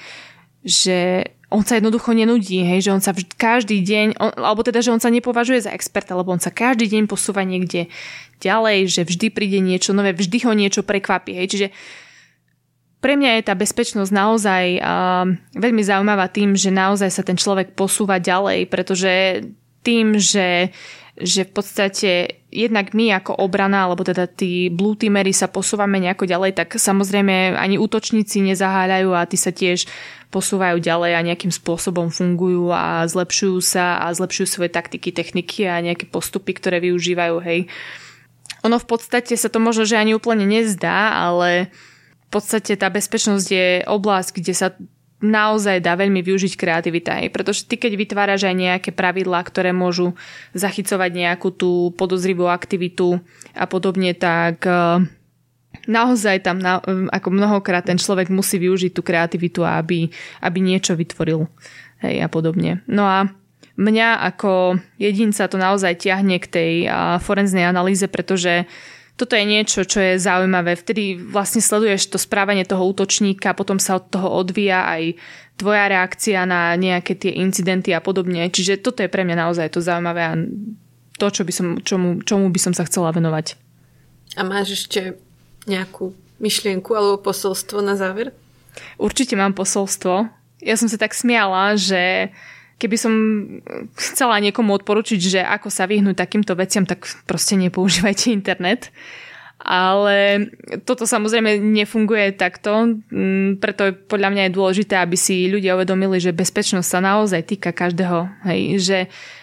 [0.64, 4.80] že on sa jednoducho nenudí, hej, že on sa vždy, každý deň, on, alebo teda,
[4.80, 7.92] že on sa nepovažuje za experta, lebo on sa každý deň posúva niekde
[8.40, 11.68] ďalej, že vždy príde niečo nové, vždy ho niečo prekvapí, hej, čiže
[13.02, 15.26] pre mňa je tá bezpečnosť naozaj uh,
[15.58, 19.42] veľmi zaujímavá tým, že naozaj sa ten človek posúva ďalej, pretože
[19.82, 20.70] tým, že
[21.12, 22.10] že v podstate
[22.48, 27.52] jednak my ako obrana, alebo teda tí blue teamery sa posúvame nejako ďalej, tak samozrejme
[27.52, 29.84] ani útočníci nezaháľajú a tí sa tiež
[30.32, 35.84] posúvajú ďalej a nejakým spôsobom fungujú a zlepšujú sa a zlepšujú svoje taktiky, techniky a
[35.84, 37.68] nejaké postupy, ktoré využívajú, hej.
[38.64, 41.68] Ono v podstate sa to možno, že ani úplne nezdá, ale
[42.24, 44.72] v podstate tá bezpečnosť je oblasť, kde sa
[45.22, 47.22] naozaj dá veľmi využiť kreativita.
[47.30, 50.18] Pretože ty, keď vytváraš aj nejaké pravidlá, ktoré môžu
[50.52, 53.22] zachycovať nejakú tú podozrivú aktivitu
[53.54, 55.06] a podobne, tak e,
[55.86, 60.10] naozaj tam na, e, ako mnohokrát ten človek musí využiť tú kreativitu, aby,
[60.42, 61.46] aby niečo vytvoril
[62.02, 62.82] hej, a podobne.
[62.90, 63.30] No a
[63.78, 66.72] mňa ako jedinca to naozaj ťahne k tej
[67.24, 68.68] forenznej analýze, pretože
[69.16, 70.74] toto je niečo, čo je zaujímavé.
[70.74, 75.20] Vtedy vlastne sleduješ to správanie toho útočníka, potom sa od toho odvíja aj
[75.60, 78.48] tvoja reakcia na nejaké tie incidenty a podobne.
[78.48, 80.34] Čiže toto je pre mňa naozaj to zaujímavé a
[81.20, 83.54] to, čo by som, čomu, čomu by som sa chcela venovať.
[84.34, 85.20] A máš ešte
[85.68, 88.32] nejakú myšlienku alebo posolstvo na záver?
[88.96, 90.32] Určite mám posolstvo.
[90.64, 92.32] Ja som sa tak smiala, že
[92.82, 93.14] keby som
[93.94, 98.90] chcela niekomu odporučiť, že ako sa vyhnúť takýmto veciam, tak proste nepoužívajte internet.
[99.62, 100.50] Ale
[100.82, 106.34] toto samozrejme nefunguje takto, mm, preto podľa mňa je dôležité, aby si ľudia uvedomili, že
[106.34, 108.26] bezpečnosť sa naozaj týka každého.
[108.42, 108.98] Hej, že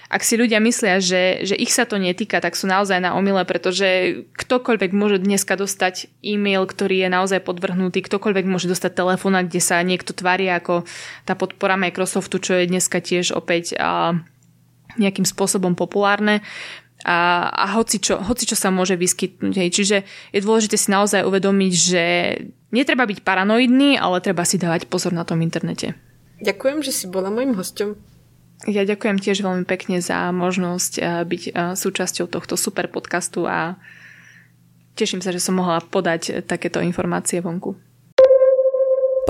[0.09, 3.45] ak si ľudia myslia, že, že ich sa to netýka, tak sú naozaj na omyle,
[3.45, 9.61] pretože ktokoľvek môže dneska dostať e-mail, ktorý je naozaj podvrhnutý, ktokoľvek môže dostať telefón, kde
[9.61, 10.89] sa niekto tvári ako
[11.29, 14.17] tá podpora Microsoftu, čo je dneska tiež opäť a,
[14.97, 16.41] nejakým spôsobom populárne
[17.05, 19.53] a, a hoci, čo, hoci čo sa môže vyskytnúť.
[19.61, 19.69] Hej.
[19.77, 19.97] Čiže
[20.33, 22.03] je dôležité si naozaj uvedomiť, že
[22.73, 25.93] netreba byť paranoidný, ale treba si dávať pozor na tom internete.
[26.41, 27.93] Ďakujem, že si bola mojim hostom.
[28.67, 33.79] Ja ďakujem tiež veľmi pekne za možnosť eh, byť eh, súčasťou tohto super podcastu a
[34.99, 37.79] teším sa, že som mohla podať eh, takéto informácie vonku.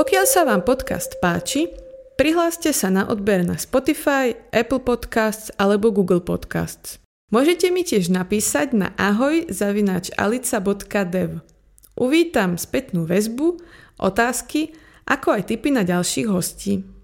[0.01, 1.69] Pokiaľ sa vám podcast páči,
[2.17, 6.97] prihláste sa na odber na Spotify, Apple Podcasts alebo Google Podcasts.
[7.29, 11.45] Môžete mi tiež napísať na ahoj zavináč alica.dev.
[11.93, 13.61] Uvítam spätnú väzbu,
[14.01, 14.73] otázky,
[15.05, 16.81] ako aj tipy na ďalších hostí.